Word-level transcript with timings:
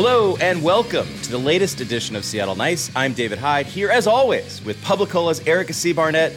Hello 0.00 0.36
and 0.36 0.62
welcome 0.62 1.08
to 1.22 1.30
the 1.32 1.38
latest 1.38 1.80
edition 1.80 2.14
of 2.14 2.24
Seattle 2.24 2.54
Nice. 2.54 2.88
I'm 2.94 3.14
David 3.14 3.36
Hyde, 3.40 3.66
here 3.66 3.90
as 3.90 4.06
always 4.06 4.64
with 4.64 4.80
Publicola's 4.84 5.40
Erica 5.40 5.72
C. 5.72 5.92
Barnett. 5.92 6.36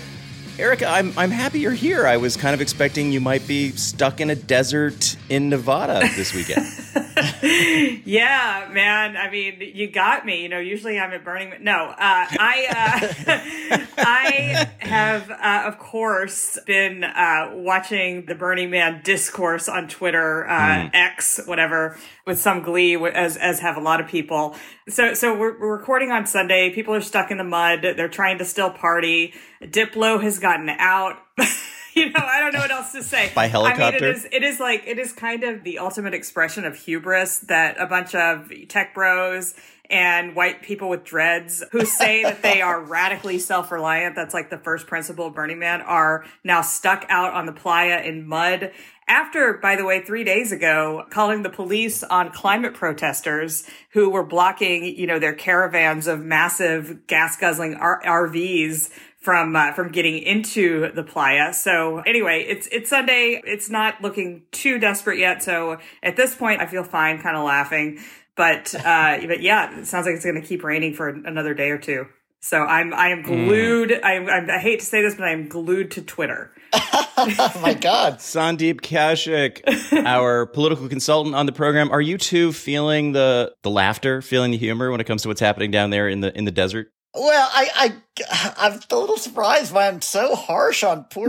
Erica, 0.62 0.86
I'm, 0.86 1.12
I'm 1.18 1.32
happy 1.32 1.60
you're 1.60 1.72
here. 1.72 2.06
I 2.06 2.18
was 2.18 2.38
kind 2.38 2.54
of 2.54 2.62
expecting 2.62 3.12
you 3.12 3.20
might 3.20 3.48
be 3.48 3.72
stuck 3.72 4.22
in 4.22 4.30
a 4.30 4.36
desert 4.36 5.18
in 5.28 5.50
Nevada 5.50 6.08
this 6.16 6.36
weekend. 6.36 6.68
yeah, 8.06 8.70
man. 8.72 9.18
I 9.18 9.32
mean, 9.32 9.56
you 9.60 9.90
got 9.90 10.24
me. 10.24 10.44
You 10.44 10.50
know, 10.50 10.60
usually 10.60 11.00
I'm 11.00 11.12
at 11.14 11.26
Burning. 11.26 11.50
Man. 11.50 11.64
No, 11.64 11.74
uh, 11.74 11.96
I 11.98 12.68
uh, 12.70 13.78
I 13.98 14.70
have, 14.80 15.32
uh, 15.32 15.64
of 15.66 15.80
course, 15.80 16.60
been 16.68 17.04
uh, 17.04 17.54
watching 17.56 18.28
the 18.28 18.36
Burning 18.36 18.70
Man 18.70 19.02
discourse 19.04 19.68
on 19.68 19.88
Twitter, 19.88 20.46
mm. 20.48 20.92
X, 20.94 21.40
whatever, 21.46 21.98
with 22.28 22.40
some 22.40 22.62
glee, 22.62 22.96
as 22.96 23.36
as 23.36 23.62
have 23.62 23.78
a 23.78 23.82
lot 23.82 24.00
of 24.00 24.08
people. 24.08 24.56
So 24.90 25.14
so 25.14 25.38
we're, 25.38 25.60
we're 25.60 25.78
recording 25.78 26.12
on 26.12 26.26
Sunday. 26.26 26.74
People 26.74 26.96
are 26.96 27.02
stuck 27.02 27.32
in 27.32 27.38
the 27.38 27.44
mud. 27.44 27.82
They're 27.82 28.10
trying 28.10 28.40
to 28.40 28.46
still 28.46 28.72
party. 28.72 29.34
Diplo 29.62 30.22
has 30.22 30.40
gotten 30.40 30.70
out. 30.70 31.18
you 31.94 32.10
know, 32.10 32.20
I 32.20 32.40
don't 32.40 32.54
know 32.54 32.60
what 32.60 32.72
else 32.72 32.92
to 32.94 33.04
say. 33.04 33.32
By 33.36 33.48
helicopter. 33.48 33.84
I 33.84 33.92
mean, 33.92 34.04
it 34.04 34.04
is, 34.04 34.28
it 34.32 34.44
is 34.44 34.60
like, 34.60 34.84
it 34.88 34.98
is 34.98 35.14
kind 35.14 35.44
of 35.44 35.64
the 35.64 35.80
ultimate 35.80 36.14
expression 36.14 36.66
of 36.66 36.76
hubris 36.76 37.40
that 37.40 37.80
a 37.80 37.86
bunch 37.86 38.16
of 38.16 38.52
tech 38.70 38.94
bros 38.94 39.54
and 39.92 40.36
white 40.36 40.62
people 40.64 40.90
with 40.90 41.04
dreads 41.04 41.64
who 41.72 41.86
say 41.86 42.24
that 42.24 42.42
they 42.42 42.62
are 42.62 42.82
radically 42.84 43.38
self-reliant 43.38 44.16
that's 44.16 44.34
like 44.34 44.50
the 44.50 44.58
first 44.58 44.88
principle 44.88 45.28
of 45.28 45.36
burning 45.36 45.60
man 45.60 45.82
are 45.82 46.26
now 46.44 46.62
stuck 46.62 47.06
out 47.10 47.34
on 47.34 47.46
the 47.46 47.54
playa 47.54 48.02
in 48.02 48.26
mud 48.26 48.72
after, 49.08 49.56
by 49.56 49.76
the 49.76 49.84
way, 49.84 50.02
three 50.02 50.24
days 50.24 50.54
ago, 50.54 51.06
calling 51.10 51.44
the 51.44 51.50
police 51.50 52.02
on 52.02 52.32
climate 52.32 52.74
protesters 52.74 53.66
who 53.92 54.10
were 54.10 54.24
blocking, 54.24 54.86
you 54.86 55.06
know, 55.06 55.20
their 55.20 55.34
caravans 55.34 56.08
of 56.08 56.22
massive 56.22 57.08
gas 57.08 57.36
guzzling 57.36 57.76
R- 57.76 58.02
RVs 58.02 58.90
from 59.22 59.56
uh, 59.56 59.72
from 59.74 59.92
getting 59.92 60.18
into 60.18 60.92
the 60.94 61.04
playa. 61.04 61.54
So 61.54 62.00
anyway, 62.00 62.46
it's 62.48 62.68
it's 62.72 62.90
Sunday. 62.90 63.42
It's 63.46 63.70
not 63.70 64.02
looking 64.02 64.44
too 64.52 64.80
desperate 64.80 65.20
yet. 65.20 65.44
So 65.44 65.78
at 66.02 66.16
this 66.16 66.34
point, 66.34 66.60
I 66.60 66.66
feel 66.66 66.84
fine, 66.84 67.22
kind 67.22 67.38
of 67.38 67.44
laughing. 67.44 68.00
But 68.36 68.74
uh, 68.76 69.20
but 69.28 69.42
yeah, 69.42 69.80
it 69.80 69.88
sounds 69.88 70.06
like 70.06 70.16
it's 70.16 70.26
going 70.26 70.42
to 70.42 70.48
keep 70.48 70.64
raining 70.64 70.94
for 70.94 71.10
another 71.10 71.54
day 71.54 71.70
or 71.70 71.78
two. 71.78 72.06
So 72.44 72.58
I'm 72.58 72.94
I 72.94 73.10
am 73.10 73.22
glued. 73.22 73.92
Mm. 73.92 74.04
I, 74.04 74.18
I, 74.18 74.56
I 74.56 74.60
hate 74.60 74.80
to 74.80 74.86
say 74.86 75.02
this, 75.02 75.14
but 75.16 75.26
I 75.26 75.32
am 75.32 75.48
glued 75.48 75.92
to 75.92 76.02
Twitter. 76.02 76.52
oh 76.74 77.52
my 77.62 77.76
God, 77.76 78.16
Sandeep 78.18 78.82
Kaushik, 78.82 79.62
our 80.06 80.48
political 80.48 80.90
consultant 80.90 81.36
on 81.36 81.46
the 81.46 81.52
program. 81.52 81.92
Are 81.92 82.02
you 82.02 82.18
too 82.18 82.52
feeling 82.52 83.12
the 83.12 83.54
the 83.62 83.70
laughter, 83.70 84.24
feeling 84.24 84.52
the 84.52 84.58
humor 84.58 84.90
when 84.90 85.00
it 85.00 85.06
comes 85.06 85.22
to 85.22 85.28
what's 85.28 85.42
happening 85.42 85.70
down 85.70 85.92
there 85.92 86.10
in 86.10 86.22
the 86.22 86.36
in 86.36 86.46
the 86.46 86.52
desert? 86.52 86.92
Well, 87.14 87.50
I, 87.52 87.70
I, 87.76 88.54
I'm 88.58 88.80
a 88.90 88.96
little 88.96 89.18
surprised 89.18 89.74
why 89.74 89.90
I'm 89.90 90.02
so 90.02 90.34
harsh 90.34 90.82
on 90.82 91.04
poor, 91.06 91.28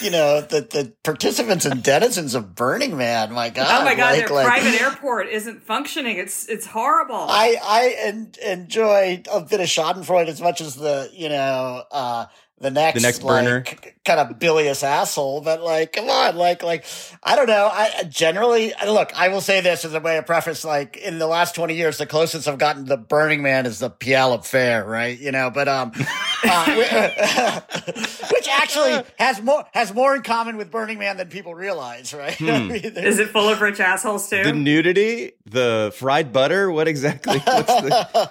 you 0.00 0.12
know, 0.12 0.40
the, 0.40 0.60
the 0.60 0.92
participants 1.02 1.64
and 1.64 1.82
denizens 1.82 2.36
of 2.36 2.54
Burning 2.54 2.96
Man. 2.96 3.32
My 3.32 3.50
God. 3.50 3.66
Oh 3.68 3.84
my 3.84 3.96
God. 3.96 4.16
Like, 4.16 4.26
their 4.26 4.36
like, 4.36 4.46
private 4.46 4.80
airport 4.80 5.28
isn't 5.28 5.64
functioning. 5.64 6.18
It's, 6.18 6.48
it's 6.48 6.66
horrible. 6.66 7.16
I, 7.16 7.56
I 7.60 7.96
en- 7.98 8.32
enjoy 8.44 9.22
a 9.32 9.40
bit 9.40 9.58
of 9.60 9.66
Schadenfreude 9.66 10.28
as 10.28 10.40
much 10.40 10.60
as 10.60 10.76
the, 10.76 11.10
you 11.12 11.28
know, 11.28 11.82
uh, 11.90 12.26
the 12.58 12.70
next, 12.70 13.00
the 13.00 13.06
next 13.06 13.18
burner. 13.20 13.64
Kind 14.04 14.20
of 14.20 14.38
bilious 14.38 14.82
asshole, 14.82 15.40
but 15.40 15.62
like, 15.62 15.92
come 15.92 16.08
on, 16.08 16.36
like, 16.36 16.62
like, 16.62 16.84
I 17.22 17.36
don't 17.36 17.48
know. 17.48 17.68
I 17.72 18.04
generally, 18.08 18.72
look, 18.86 19.12
I 19.18 19.28
will 19.28 19.40
say 19.40 19.60
this 19.60 19.84
as 19.84 19.92
a 19.92 20.00
way 20.00 20.18
of 20.18 20.26
preface, 20.26 20.64
like, 20.64 20.96
in 20.96 21.18
the 21.18 21.26
last 21.26 21.54
20 21.54 21.74
years, 21.74 21.98
the 21.98 22.06
closest 22.06 22.46
I've 22.46 22.58
gotten 22.58 22.86
to 22.86 22.96
Burning 22.96 23.42
Man 23.42 23.66
is 23.66 23.80
the 23.80 23.90
Puyallup 23.90 24.44
Fair, 24.44 24.84
right? 24.84 25.18
You 25.18 25.32
know, 25.32 25.50
but, 25.50 25.68
um, 25.68 25.92
uh, 26.44 27.60
which 28.32 28.48
actually 28.48 29.02
has 29.18 29.42
more, 29.42 29.64
has 29.72 29.92
more 29.92 30.14
in 30.14 30.22
common 30.22 30.56
with 30.56 30.70
Burning 30.70 30.98
Man 30.98 31.16
than 31.16 31.28
people 31.28 31.54
realize, 31.54 32.14
right? 32.14 32.34
Hmm. 32.34 32.48
I 32.50 32.58
mean, 32.60 32.74
is 32.84 33.18
it 33.18 33.30
full 33.30 33.48
of 33.48 33.60
rich 33.60 33.80
assholes 33.80 34.30
too? 34.30 34.44
The 34.44 34.52
nudity, 34.52 35.32
the 35.44 35.92
fried 35.96 36.32
butter, 36.32 36.70
what 36.70 36.88
exactly? 36.88 37.38
What's 37.38 37.80
the 37.80 38.30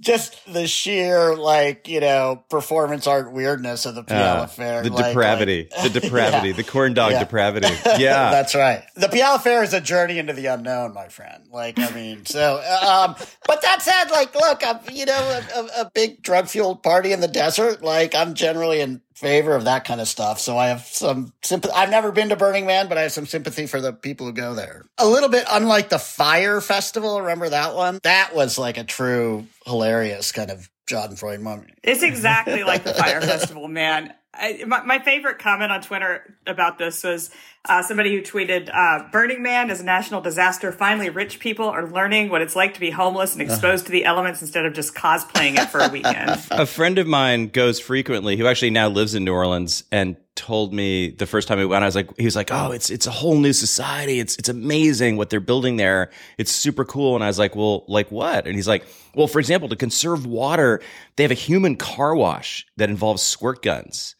just 0.00 0.52
the 0.52 0.66
sheer 0.66 1.34
like 1.34 1.88
you 1.88 2.00
know 2.00 2.44
performance 2.48 3.06
art 3.06 3.32
weirdness 3.32 3.86
of 3.86 3.94
the 3.94 4.04
Puyallup 4.04 4.42
uh, 4.42 4.46
Fair, 4.46 4.82
the 4.82 4.90
like, 4.90 5.06
depravity, 5.06 5.68
like, 5.76 5.92
the 5.92 6.00
depravity, 6.00 6.48
yeah. 6.48 6.54
the 6.54 6.64
corn 6.64 6.94
dog 6.94 7.12
yeah. 7.12 7.20
depravity. 7.20 7.68
Yeah, 7.98 8.30
that's 8.30 8.54
right. 8.54 8.84
The 8.94 9.08
Puyallup 9.08 9.42
Fair 9.42 9.62
is 9.62 9.72
a 9.72 9.80
journey 9.80 10.18
into 10.18 10.32
the 10.32 10.46
unknown, 10.46 10.94
my 10.94 11.08
friend. 11.08 11.44
Like, 11.50 11.78
I 11.78 11.90
mean, 11.90 12.26
so, 12.26 12.56
um, 12.56 13.16
but 13.46 13.62
that 13.62 13.82
said, 13.82 14.10
like, 14.10 14.34
look, 14.34 14.64
I'm 14.64 14.78
you 14.92 15.06
know 15.06 15.40
a, 15.56 15.82
a 15.82 15.90
big 15.92 16.22
drug 16.22 16.48
fueled 16.48 16.82
party 16.82 17.12
in 17.12 17.20
the 17.20 17.28
desert. 17.28 17.82
Like, 17.82 18.14
I'm 18.14 18.34
generally 18.34 18.80
in 18.80 19.00
favor 19.18 19.56
of 19.56 19.64
that 19.64 19.84
kind 19.84 20.00
of 20.00 20.06
stuff. 20.06 20.38
So 20.38 20.56
I 20.56 20.68
have 20.68 20.82
some 20.82 21.32
sympathy. 21.42 21.74
I've 21.74 21.90
never 21.90 22.12
been 22.12 22.28
to 22.28 22.36
Burning 22.36 22.66
Man, 22.66 22.88
but 22.88 22.98
I 22.98 23.02
have 23.02 23.12
some 23.12 23.26
sympathy 23.26 23.66
for 23.66 23.80
the 23.80 23.92
people 23.92 24.26
who 24.26 24.32
go 24.32 24.54
there. 24.54 24.84
A 24.96 25.06
little 25.06 25.28
bit 25.28 25.44
unlike 25.50 25.88
the 25.88 25.98
Fyre 25.98 26.60
Festival. 26.60 27.20
Remember 27.20 27.48
that 27.48 27.74
one? 27.74 27.98
That 28.04 28.32
was 28.32 28.58
like 28.58 28.78
a 28.78 28.84
true 28.84 29.46
hilarious 29.66 30.30
kind 30.30 30.52
of 30.52 30.70
Schadenfreude 30.88 31.40
moment. 31.40 31.70
It's 31.82 32.02
exactly 32.02 32.64
like 32.64 32.84
the 32.84 32.94
Fyre 32.94 33.20
Festival, 33.22 33.68
man. 33.68 34.14
I, 34.34 34.62
my, 34.66 34.82
my, 34.82 34.98
favorite 35.00 35.38
comment 35.38 35.72
on 35.72 35.80
Twitter 35.80 36.36
about 36.46 36.78
this 36.78 37.02
was 37.02 37.30
uh, 37.64 37.82
somebody 37.82 38.14
who 38.14 38.22
tweeted, 38.22 38.70
uh, 38.72 39.08
"Burning 39.10 39.42
Man 39.42 39.70
is 39.70 39.80
a 39.80 39.84
national 39.84 40.20
disaster. 40.20 40.70
Finally, 40.70 41.10
rich 41.10 41.40
people 41.40 41.66
are 41.66 41.88
learning 41.88 42.28
what 42.28 42.40
it's 42.40 42.54
like 42.54 42.74
to 42.74 42.80
be 42.80 42.90
homeless 42.90 43.32
and 43.32 43.42
exposed 43.42 43.86
to 43.86 43.92
the 43.92 44.04
elements 44.04 44.40
instead 44.40 44.64
of 44.64 44.74
just 44.74 44.94
cosplaying 44.94 45.58
it 45.58 45.68
for 45.68 45.80
a 45.80 45.88
weekend." 45.88 46.40
a 46.50 46.66
friend 46.66 46.98
of 46.98 47.06
mine 47.06 47.48
goes 47.48 47.80
frequently, 47.80 48.36
who 48.36 48.46
actually 48.46 48.70
now 48.70 48.88
lives 48.88 49.14
in 49.14 49.24
New 49.24 49.32
Orleans, 49.32 49.82
and 49.90 50.16
told 50.36 50.72
me 50.72 51.10
the 51.10 51.26
first 51.26 51.48
time 51.48 51.58
we 51.58 51.66
went, 51.66 51.82
I 51.82 51.86
was 51.88 51.96
like, 51.96 52.16
he 52.16 52.24
was 52.24 52.36
like, 52.36 52.50
"Oh, 52.52 52.70
it's 52.70 52.90
it's 52.90 53.06
a 53.06 53.10
whole 53.10 53.38
new 53.38 53.52
society. 53.52 54.20
It's 54.20 54.36
it's 54.36 54.48
amazing 54.48 55.16
what 55.16 55.30
they're 55.30 55.40
building 55.40 55.78
there. 55.78 56.10
It's 56.36 56.52
super 56.52 56.84
cool." 56.84 57.16
And 57.16 57.24
I 57.24 57.26
was 57.26 57.38
like, 57.38 57.56
"Well, 57.56 57.84
like 57.88 58.10
what?" 58.10 58.46
And 58.46 58.54
he's 58.54 58.68
like, 58.68 58.86
"Well, 59.18 59.26
for 59.26 59.40
example, 59.40 59.68
to 59.68 59.76
conserve 59.76 60.24
water, 60.24 60.80
they 61.16 61.24
have 61.24 61.32
a 61.32 61.34
human 61.34 61.76
car 61.76 62.14
wash 62.14 62.64
that 62.76 62.88
involves 62.88 63.20
squirt 63.22 63.62
guns." 63.62 64.14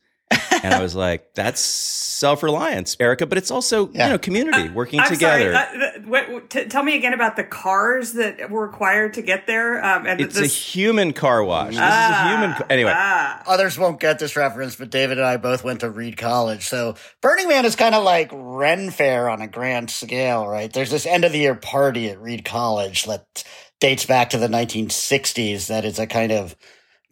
and 0.63 0.75
I 0.75 0.83
was 0.83 0.95
like, 1.07 1.35
"That's 1.35 1.61
self-reliance, 1.61 2.97
Erica, 3.01 3.27
but 3.27 3.39
it's 3.39 3.51
also 3.51 3.91
yeah. 3.91 4.07
you 4.07 4.13
know 4.13 4.19
community 4.19 4.69
uh, 4.69 4.73
working 4.73 5.01
I'm 5.01 5.09
together." 5.09 5.55
Sorry, 5.55 5.83
uh, 5.83 6.01
what, 6.05 6.51
t- 6.51 6.65
tell 6.65 6.83
me 6.83 6.97
again 6.97 7.15
about 7.15 7.37
the 7.37 7.45
cars 7.45 8.15
that 8.15 8.51
were 8.51 8.67
required 8.67 9.15
to 9.15 9.23
get 9.23 9.47
there. 9.47 9.85
Um, 9.85 10.07
and 10.07 10.21
it's 10.21 10.35
this- 10.35 10.53
a 10.53 10.55
human 10.55 11.13
car 11.13 11.43
wash. 11.43 11.71
This 11.71 11.79
ah, 11.81 12.07
is 12.07 12.27
a 12.27 12.31
human. 12.31 12.57
Car- 12.57 12.67
anyway, 12.71 12.93
ah. 12.95 13.43
others 13.47 13.79
won't 13.79 14.01
get 14.01 14.19
this 14.19 14.37
reference, 14.37 14.77
but 14.77 14.91
David 14.91 15.19
and 15.19 15.27
I 15.27 15.37
both 15.37 15.65
went 15.65 15.81
to 15.81 15.91
Reed 15.91 16.17
College, 16.17 16.67
so 16.67 16.97
Burning 17.21 17.49
Man 17.49 17.65
is 17.65 17.77
kind 17.77 17.95
of 17.95 18.05
like 18.05 18.31
Ren 18.33 18.91
Fair 18.91 19.29
on 19.29 19.41
a 19.41 19.49
grand 19.49 19.91
scale, 19.91 20.47
right? 20.47 20.73
There's 20.73 20.91
this 20.91 21.07
end 21.07 21.25
of 21.25 21.33
the 21.33 21.39
year 21.39 21.55
party 21.55 22.11
at 22.11 22.21
Reed 22.21 22.45
College 22.45 23.05
that 23.05 23.45
dates 23.81 24.07
back 24.07 24.31
to 24.31 24.39
the 24.39 24.49
1960s. 24.49 25.69
That 25.69 25.85
is 25.85 25.99
a 25.99 26.07
kind 26.07 26.33
of 26.33 26.57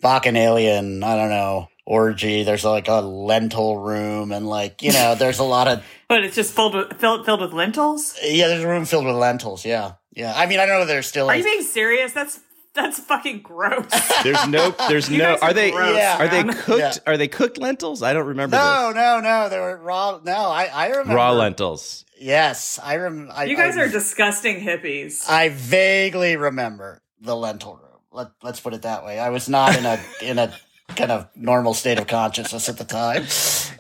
bacchanalian. 0.01 1.03
I 1.03 1.17
don't 1.17 1.31
know 1.31 1.69
orgy. 1.87 2.43
There's 2.43 2.65
like 2.65 2.89
a 2.89 3.01
lentil 3.01 3.79
room, 3.79 4.33
and 4.33 4.47
like 4.47 4.83
you 4.83 4.93
know, 4.93 5.15
there's 5.15 5.39
a 5.39 5.45
lot 5.45 5.69
of. 5.69 5.85
but 6.09 6.25
it's 6.25 6.37
just 6.37 6.55
filled 6.55 6.75
with 6.75 6.99
filled, 6.99 7.25
filled 7.25 7.41
with 7.41 7.53
lentils. 7.53 8.19
Yeah, 8.23 8.49
there's 8.49 8.65
a 8.65 8.69
room 8.69 8.85
filled 8.85 9.07
with 9.07 9.17
lentils. 9.17 9.65
Yeah, 9.65 9.93
yeah. 10.13 10.35
I 10.37 10.47
mean, 10.47 10.61
I 10.61 10.67
know 10.67 10.85
there's 10.85 11.07
still. 11.07 11.31
Are 11.31 11.37
you 11.37 11.45
being 11.45 11.63
serious? 11.63 12.13
That's 12.13 12.41
that's 12.75 12.99
fucking 13.01 13.41
gross. 13.41 13.87
There's 14.23 14.47
no, 14.49 14.75
there's 14.89 15.09
no. 15.11 15.39
Are 15.41 15.55
they? 15.55 15.71
Gross, 15.71 15.97
yeah, 15.97 16.19
are 16.19 16.29
they 16.29 16.45
cooked? 16.45 16.79
Yeah. 16.79 16.93
Are 17.07 17.17
they 17.17 17.27
cooked 17.27 17.57
lentils? 17.57 18.03
I 18.03 18.13
don't 18.13 18.27
remember. 18.27 18.55
No, 18.55 18.89
this. 18.89 18.97
no, 18.97 19.21
no. 19.21 19.49
They 19.49 19.59
were 19.59 19.79
raw. 19.79 20.21
No, 20.23 20.51
I, 20.51 20.67
I 20.67 20.89
remember 20.89 21.15
raw 21.15 21.33
lentils. 21.33 22.05
Yes, 22.19 22.79
I 22.83 22.95
remember. 22.95 23.47
You 23.47 23.57
guys 23.57 23.77
I, 23.77 23.83
are 23.83 23.89
disgusting 23.89 24.61
hippies. 24.61 25.29
I 25.29 25.51
vaguely 25.51 26.37
remember 26.37 27.03
the 27.21 27.37
lentil 27.37 27.77
room. 27.77 28.01
Let, 28.11 28.29
let's 28.43 28.61
put 28.61 28.75
it 28.75 28.83
that 28.83 29.05
way. 29.05 29.19
I 29.19 29.31
was 29.31 29.49
not 29.49 29.77
in 29.77 29.85
a 29.85 30.01
in 30.23 30.39
a 30.39 30.55
kind 30.89 31.11
of 31.11 31.29
normal 31.35 31.75
state 31.75 31.99
of 31.99 32.07
consciousness 32.07 32.69
at 32.69 32.79
the 32.79 32.85
time. 32.85 33.23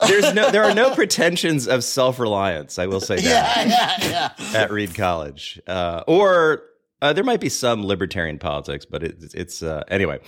There's 0.06 0.34
no, 0.34 0.50
there 0.50 0.64
are 0.64 0.74
no 0.74 0.94
pretensions 0.94 1.66
of 1.68 1.84
self 1.84 2.18
reliance. 2.18 2.78
I 2.78 2.86
will 2.86 3.00
say 3.00 3.16
that. 3.16 3.66
Yeah, 3.66 3.98
yeah, 4.08 4.32
yeah. 4.50 4.58
At 4.58 4.70
Reed 4.70 4.94
College, 4.94 5.60
uh, 5.66 6.02
or 6.06 6.62
uh, 7.02 7.12
there 7.12 7.24
might 7.24 7.40
be 7.40 7.48
some 7.48 7.84
libertarian 7.84 8.38
politics, 8.38 8.84
but 8.84 9.02
it, 9.02 9.16
it's 9.34 9.62
uh, 9.62 9.82
anyway. 9.88 10.18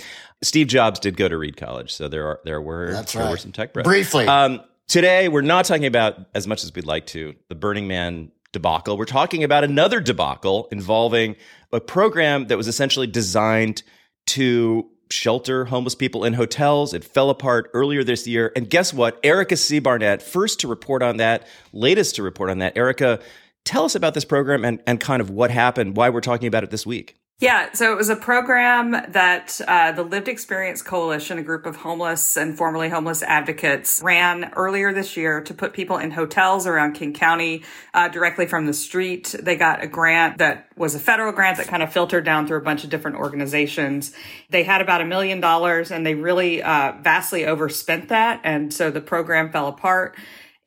Steve 0.43 0.69
Jobs 0.69 1.00
did 1.00 1.16
go 1.16 1.28
to 1.28 1.37
Reed 1.37 1.56
College, 1.56 1.93
so 1.93 2.08
there 2.08 2.26
are 2.26 2.40
there 2.44 2.61
were 2.61 2.93
That's 2.93 3.12
there 3.12 3.25
right. 3.25 3.31
were 3.31 3.37
some 3.37 3.52
tech 3.52 3.72
bros. 3.72 3.84
Briefly, 3.84 4.26
um, 4.26 4.61
today 4.88 5.29
we're 5.29 5.43
not 5.43 5.64
talking 5.64 5.87
about 5.87 6.19
as 6.35 6.46
much 6.46 6.64
as 6.64 6.75
we'd 6.75 6.87
like 6.87 7.06
to 7.06 7.35
the 7.49 7.55
Burning 7.55 7.87
Man 7.87 8.32
debacle. 8.52 8.96
We're 8.96 9.05
talking 9.05 9.44
about 9.44 9.62
another 9.62 10.00
debacle 10.00 10.69
involving 10.73 11.37
a 11.73 11.81
program 11.81 12.46
that 12.49 12.56
was 12.56 12.67
essentially 12.67 13.06
designed 13.06 13.82
to 14.29 14.88
shelter 15.11 15.67
homeless 15.67 15.94
people 15.94 16.25
in 16.25 16.35
hotels. 16.35 16.93
It 16.93 17.05
fell 17.05 17.31
apart 17.31 17.70
earlier 17.73 18.02
this 18.05 18.26
year. 18.26 18.52
And 18.56 18.69
guess 18.69 18.93
what? 18.93 19.20
Erica 19.23 19.56
C. 19.56 19.79
Barnett, 19.79 20.23
first 20.23 20.61
to 20.61 20.69
report 20.69 21.02
on 21.02 21.19
that, 21.19 21.46
latest 21.73 22.17
to 22.17 22.23
report 22.23 22.50
on 22.50 22.58
that. 22.58 22.76
Erica, 22.76 23.20
Tell 23.69 23.85
us 23.85 23.94
about 23.94 24.14
this 24.14 24.25
program 24.25 24.64
and, 24.64 24.82
and 24.87 24.99
kind 24.99 25.20
of 25.20 25.29
what 25.29 25.50
happened, 25.50 25.94
why 25.94 26.08
we're 26.08 26.23
talking 26.23 26.49
about 26.49 26.64
it 26.64 26.70
this 26.70 26.87
week. 26.87 27.18
Yeah, 27.40 27.73
so 27.73 27.93
it 27.93 27.96
was 27.96 28.08
a 28.08 28.17
program 28.17 28.90
that 28.90 29.61
uh, 29.69 29.93
the 29.93 30.02
Lived 30.02 30.26
Experience 30.26 30.82
Coalition, 30.82 31.38
a 31.38 31.43
group 31.44 31.67
of 31.67 31.76
homeless 31.76 32.37
and 32.37 32.58
formerly 32.58 32.88
homeless 32.88 33.23
advocates, 33.23 34.00
ran 34.02 34.50
earlier 34.56 34.93
this 34.93 35.17
year 35.17 35.40
to 35.43 35.55
put 35.55 35.73
people 35.73 35.99
in 35.99 36.11
hotels 36.11 36.67
around 36.67 36.94
King 36.94 37.12
County 37.12 37.62
uh, 37.94 38.08
directly 38.08 38.46
from 38.46 38.67
the 38.67 38.75
street. 38.75 39.37
They 39.40 39.55
got 39.55 39.85
a 39.85 39.87
grant 39.87 40.38
that 40.38 40.69
was 40.76 40.96
a 40.96 40.99
federal 40.99 41.31
grant 41.31 41.58
that 41.58 41.69
kind 41.69 41.81
of 41.81 41.93
filtered 41.93 42.25
down 42.25 42.49
through 42.49 42.58
a 42.58 42.62
bunch 42.62 42.82
of 42.82 42.90
different 42.90 43.19
organizations. 43.19 44.12
They 44.50 44.64
had 44.64 44.81
about 44.81 45.00
a 45.00 45.05
million 45.05 45.38
dollars 45.38 45.93
and 45.93 46.05
they 46.05 46.17
really 46.17 46.61
uh, 46.61 46.94
vastly 47.02 47.46
overspent 47.46 48.08
that. 48.08 48.40
And 48.43 48.75
so 48.75 48.90
the 48.90 49.00
program 49.00 49.52
fell 49.52 49.69
apart 49.69 50.17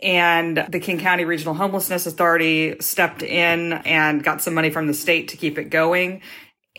and 0.02 0.66
the 0.70 0.80
King 0.80 1.00
County 1.00 1.26
Regional 1.26 1.54
Homelessness 1.54 2.08
Authority 2.08 2.78
stepped 2.80 3.24
in 3.24 3.74
and 3.74 4.24
got 4.24 4.42
some 4.42 4.54
money 4.54 4.70
from 4.70 4.88
the 4.88 4.94
state 4.94 5.28
to 5.28 5.38
keep 5.38 5.58
it 5.58 5.66
going. 5.66 6.22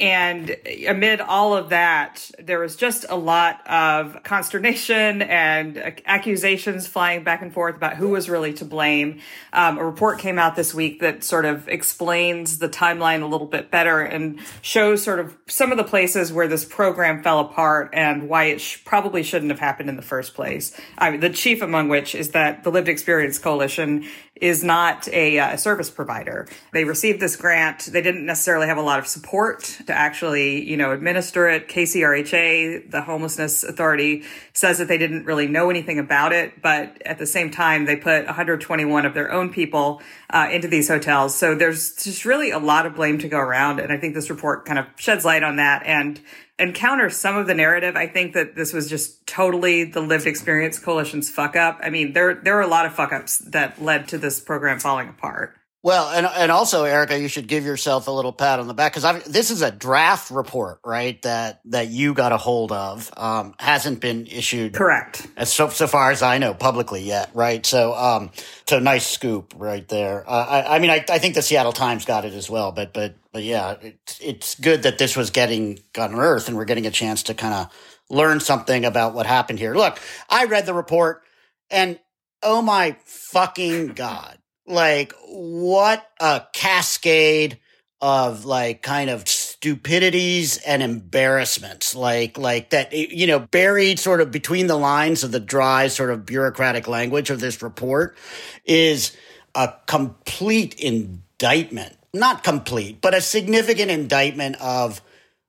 And 0.02 0.56
amid 0.88 1.20
all 1.20 1.54
of 1.54 1.68
that, 1.68 2.28
there 2.40 2.58
was 2.58 2.74
just 2.74 3.06
a 3.08 3.14
lot 3.14 3.64
of 3.68 4.20
consternation 4.24 5.22
and 5.22 5.78
accusations 6.06 6.88
flying 6.88 7.22
back 7.22 7.40
and 7.40 7.54
forth 7.54 7.76
about 7.76 7.94
who 7.94 8.08
was 8.08 8.28
really 8.28 8.52
to 8.54 8.64
blame. 8.64 9.20
Um, 9.52 9.78
a 9.78 9.84
report 9.84 10.18
came 10.18 10.40
out 10.40 10.56
this 10.56 10.74
week 10.74 10.98
that 11.02 11.22
sort 11.22 11.44
of 11.44 11.68
explains 11.68 12.58
the 12.58 12.68
timeline 12.68 13.22
a 13.22 13.26
little 13.26 13.46
bit 13.46 13.70
better 13.70 14.00
and 14.00 14.40
shows 14.60 15.04
sort 15.04 15.20
of 15.20 15.36
some 15.46 15.70
of 15.70 15.78
the 15.78 15.84
places 15.84 16.32
where 16.32 16.48
this 16.48 16.64
program 16.64 17.22
fell 17.22 17.38
apart 17.38 17.90
and 17.92 18.28
why 18.28 18.46
it 18.46 18.60
sh- 18.60 18.78
probably 18.84 19.22
shouldn't 19.22 19.52
have 19.52 19.60
happened 19.60 19.88
in 19.88 19.94
the 19.94 20.02
first 20.02 20.34
place. 20.34 20.76
I 20.98 21.12
mean, 21.12 21.20
the 21.20 21.30
chief 21.30 21.62
among 21.62 21.88
which 21.88 22.16
is 22.16 22.30
that 22.30 22.64
the 22.64 22.72
Lived 22.72 22.88
Experience 22.88 23.38
Coalition 23.38 24.04
is 24.40 24.64
not 24.64 25.06
a 25.08 25.38
uh, 25.38 25.56
service 25.56 25.90
provider. 25.90 26.48
They 26.72 26.84
received 26.84 27.20
this 27.20 27.36
grant. 27.36 27.84
They 27.84 28.00
didn't 28.00 28.26
necessarily 28.26 28.66
have 28.66 28.78
a 28.78 28.82
lot 28.82 28.98
of 28.98 29.06
support 29.06 29.62
to 29.86 29.92
actually, 29.92 30.68
you 30.68 30.76
know, 30.76 30.92
administer 30.92 31.48
it. 31.48 31.68
KCRHA, 31.68 32.90
the 32.90 33.02
homelessness 33.02 33.62
authority, 33.62 34.24
says 34.52 34.78
that 34.78 34.88
they 34.88 34.98
didn't 34.98 35.26
really 35.26 35.46
know 35.46 35.70
anything 35.70 35.98
about 35.98 36.32
it, 36.32 36.60
but 36.62 37.00
at 37.02 37.18
the 37.18 37.26
same 37.26 37.50
time, 37.50 37.84
they 37.84 37.96
put 37.96 38.24
121 38.26 39.06
of 39.06 39.14
their 39.14 39.30
own 39.30 39.50
people 39.52 40.00
uh, 40.30 40.48
into 40.50 40.66
these 40.66 40.88
hotels. 40.88 41.36
So 41.36 41.54
there's 41.54 41.94
just 41.94 42.24
really 42.24 42.50
a 42.50 42.58
lot 42.58 42.86
of 42.86 42.94
blame 42.94 43.18
to 43.18 43.28
go 43.28 43.38
around, 43.38 43.80
and 43.80 43.92
I 43.92 43.98
think 43.98 44.14
this 44.14 44.30
report 44.30 44.64
kind 44.64 44.78
of 44.78 44.86
sheds 44.96 45.24
light 45.24 45.42
on 45.42 45.56
that 45.56 45.84
and 45.86 46.20
and 46.58 46.74
counters 46.74 47.16
some 47.16 47.36
of 47.36 47.46
the 47.46 47.54
narrative. 47.54 47.96
I 47.96 48.06
think 48.06 48.34
that 48.34 48.54
this 48.54 48.72
was 48.72 48.88
just 48.88 49.26
totally 49.26 49.84
the 49.84 50.00
lived 50.00 50.26
experience 50.26 50.78
coalition's 50.78 51.30
fuck 51.30 51.56
up. 51.56 51.80
I 51.82 51.90
mean, 51.90 52.12
there 52.12 52.34
there 52.34 52.56
are 52.56 52.62
a 52.62 52.66
lot 52.66 52.86
of 52.86 52.94
fuck 52.94 53.12
ups 53.12 53.38
that 53.38 53.82
led 53.82 54.08
to 54.08 54.18
this 54.18 54.40
program 54.40 54.78
falling 54.78 55.08
apart. 55.08 55.56
Well, 55.84 56.10
and 56.10 56.26
and 56.26 56.52
also, 56.52 56.84
Erica, 56.84 57.18
you 57.18 57.26
should 57.26 57.48
give 57.48 57.64
yourself 57.64 58.06
a 58.06 58.12
little 58.12 58.32
pat 58.32 58.60
on 58.60 58.68
the 58.68 58.74
back 58.74 58.94
because 58.94 59.24
this 59.24 59.50
is 59.50 59.62
a 59.62 59.70
draft 59.72 60.30
report, 60.30 60.78
right? 60.84 61.20
That 61.22 61.60
that 61.64 61.88
you 61.88 62.14
got 62.14 62.30
a 62.30 62.36
hold 62.36 62.70
of 62.70 63.10
um, 63.16 63.54
hasn't 63.58 63.98
been 63.98 64.28
issued, 64.28 64.74
correct? 64.74 65.26
As 65.36 65.52
so 65.52 65.70
so 65.70 65.88
far 65.88 66.12
as 66.12 66.22
I 66.22 66.38
know, 66.38 66.54
publicly 66.54 67.02
yet, 67.02 67.30
right? 67.34 67.66
So, 67.66 67.94
um, 67.94 68.30
so 68.68 68.78
nice 68.78 69.08
scoop 69.08 69.54
right 69.56 69.86
there. 69.88 70.22
Uh, 70.24 70.46
I, 70.48 70.76
I 70.76 70.78
mean, 70.78 70.90
I, 70.90 71.04
I 71.08 71.18
think 71.18 71.34
the 71.34 71.42
Seattle 71.42 71.72
Times 71.72 72.04
got 72.04 72.24
it 72.24 72.32
as 72.32 72.48
well, 72.48 72.70
but 72.70 72.92
but 72.92 73.16
but 73.32 73.42
yeah, 73.42 73.74
it's 73.82 74.20
it's 74.20 74.54
good 74.54 74.84
that 74.84 74.98
this 74.98 75.16
was 75.16 75.30
getting 75.30 75.80
unearthed 75.96 76.46
and 76.46 76.56
we're 76.56 76.64
getting 76.64 76.86
a 76.86 76.92
chance 76.92 77.24
to 77.24 77.34
kind 77.34 77.54
of 77.54 77.72
learn 78.08 78.38
something 78.38 78.84
about 78.84 79.14
what 79.14 79.26
happened 79.26 79.58
here. 79.58 79.74
Look, 79.74 79.98
I 80.30 80.44
read 80.44 80.64
the 80.64 80.74
report, 80.74 81.24
and 81.70 81.98
oh 82.40 82.62
my 82.62 82.96
fucking 83.04 83.88
god 83.88 84.38
like 84.66 85.12
what 85.28 86.06
a 86.20 86.42
cascade 86.52 87.58
of 88.00 88.44
like 88.44 88.82
kind 88.82 89.10
of 89.10 89.28
stupidities 89.28 90.58
and 90.58 90.82
embarrassments 90.82 91.94
like 91.94 92.36
like 92.36 92.70
that 92.70 92.92
you 92.92 93.26
know 93.28 93.38
buried 93.38 93.98
sort 93.98 94.20
of 94.20 94.30
between 94.32 94.66
the 94.66 94.76
lines 94.76 95.22
of 95.22 95.30
the 95.30 95.40
dry 95.40 95.86
sort 95.86 96.10
of 96.10 96.26
bureaucratic 96.26 96.88
language 96.88 97.30
of 97.30 97.38
this 97.38 97.62
report 97.62 98.16
is 98.64 99.16
a 99.54 99.72
complete 99.86 100.74
indictment 100.80 101.96
not 102.12 102.42
complete 102.42 103.00
but 103.00 103.14
a 103.14 103.20
significant 103.20 103.90
indictment 103.90 104.56
of 104.60 105.00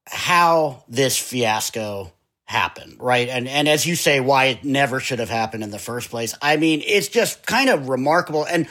how 0.06 0.84
this 0.88 1.18
fiasco 1.18 2.12
happened 2.46 2.96
right? 3.00 3.28
And 3.30 3.48
and 3.48 3.68
as 3.68 3.86
you 3.86 3.96
say, 3.96 4.20
why 4.20 4.46
it 4.46 4.64
never 4.64 5.00
should 5.00 5.20
have 5.20 5.30
happened 5.30 5.64
in 5.64 5.72
the 5.72 5.80
first 5.80 6.10
place. 6.10 6.36
I 6.42 6.58
mean, 6.58 6.82
it's 6.86 7.08
just 7.08 7.46
kind 7.46 7.70
of 7.70 7.90
remarkable. 7.90 8.46
And 8.46 8.68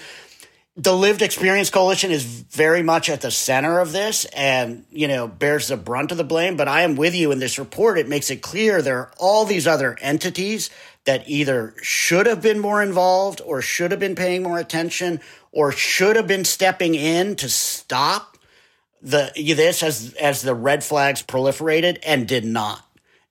the 0.76 0.96
lived 0.96 1.20
experience 1.20 1.68
coalition 1.68 2.10
is 2.10 2.24
very 2.24 2.82
much 2.82 3.10
at 3.10 3.20
the 3.20 3.30
center 3.30 3.78
of 3.78 3.92
this 3.92 4.24
and 4.26 4.84
you 4.90 5.06
know 5.06 5.28
bears 5.28 5.68
the 5.68 5.76
brunt 5.76 6.10
of 6.10 6.16
the 6.16 6.24
blame 6.24 6.56
but 6.56 6.68
i 6.68 6.82
am 6.82 6.96
with 6.96 7.14
you 7.14 7.30
in 7.30 7.38
this 7.38 7.58
report. 7.58 7.98
It 7.98 8.08
makes 8.08 8.30
it 8.30 8.42
clear 8.42 8.80
there 8.80 8.98
are 8.98 9.12
all 9.18 9.44
these 9.44 9.66
other 9.66 9.96
entities 10.00 10.70
that 11.04 11.28
either 11.28 11.74
should 11.82 12.26
have 12.26 12.40
been 12.40 12.58
more 12.58 12.82
involved 12.82 13.40
or 13.44 13.60
should 13.60 13.90
have 13.90 14.00
been 14.00 14.14
paying 14.14 14.42
more 14.42 14.58
attention 14.58 15.20
or 15.50 15.72
should 15.72 16.16
have 16.16 16.26
been 16.26 16.44
stepping 16.44 16.94
in 16.94 17.36
to 17.36 17.48
stop 17.48 18.38
the 19.02 19.32
this 19.36 19.82
as 19.82 20.14
as 20.14 20.42
the 20.42 20.54
red 20.54 20.82
flags 20.82 21.22
proliferated 21.22 21.98
and 22.04 22.28
did 22.28 22.44
not. 22.44 22.86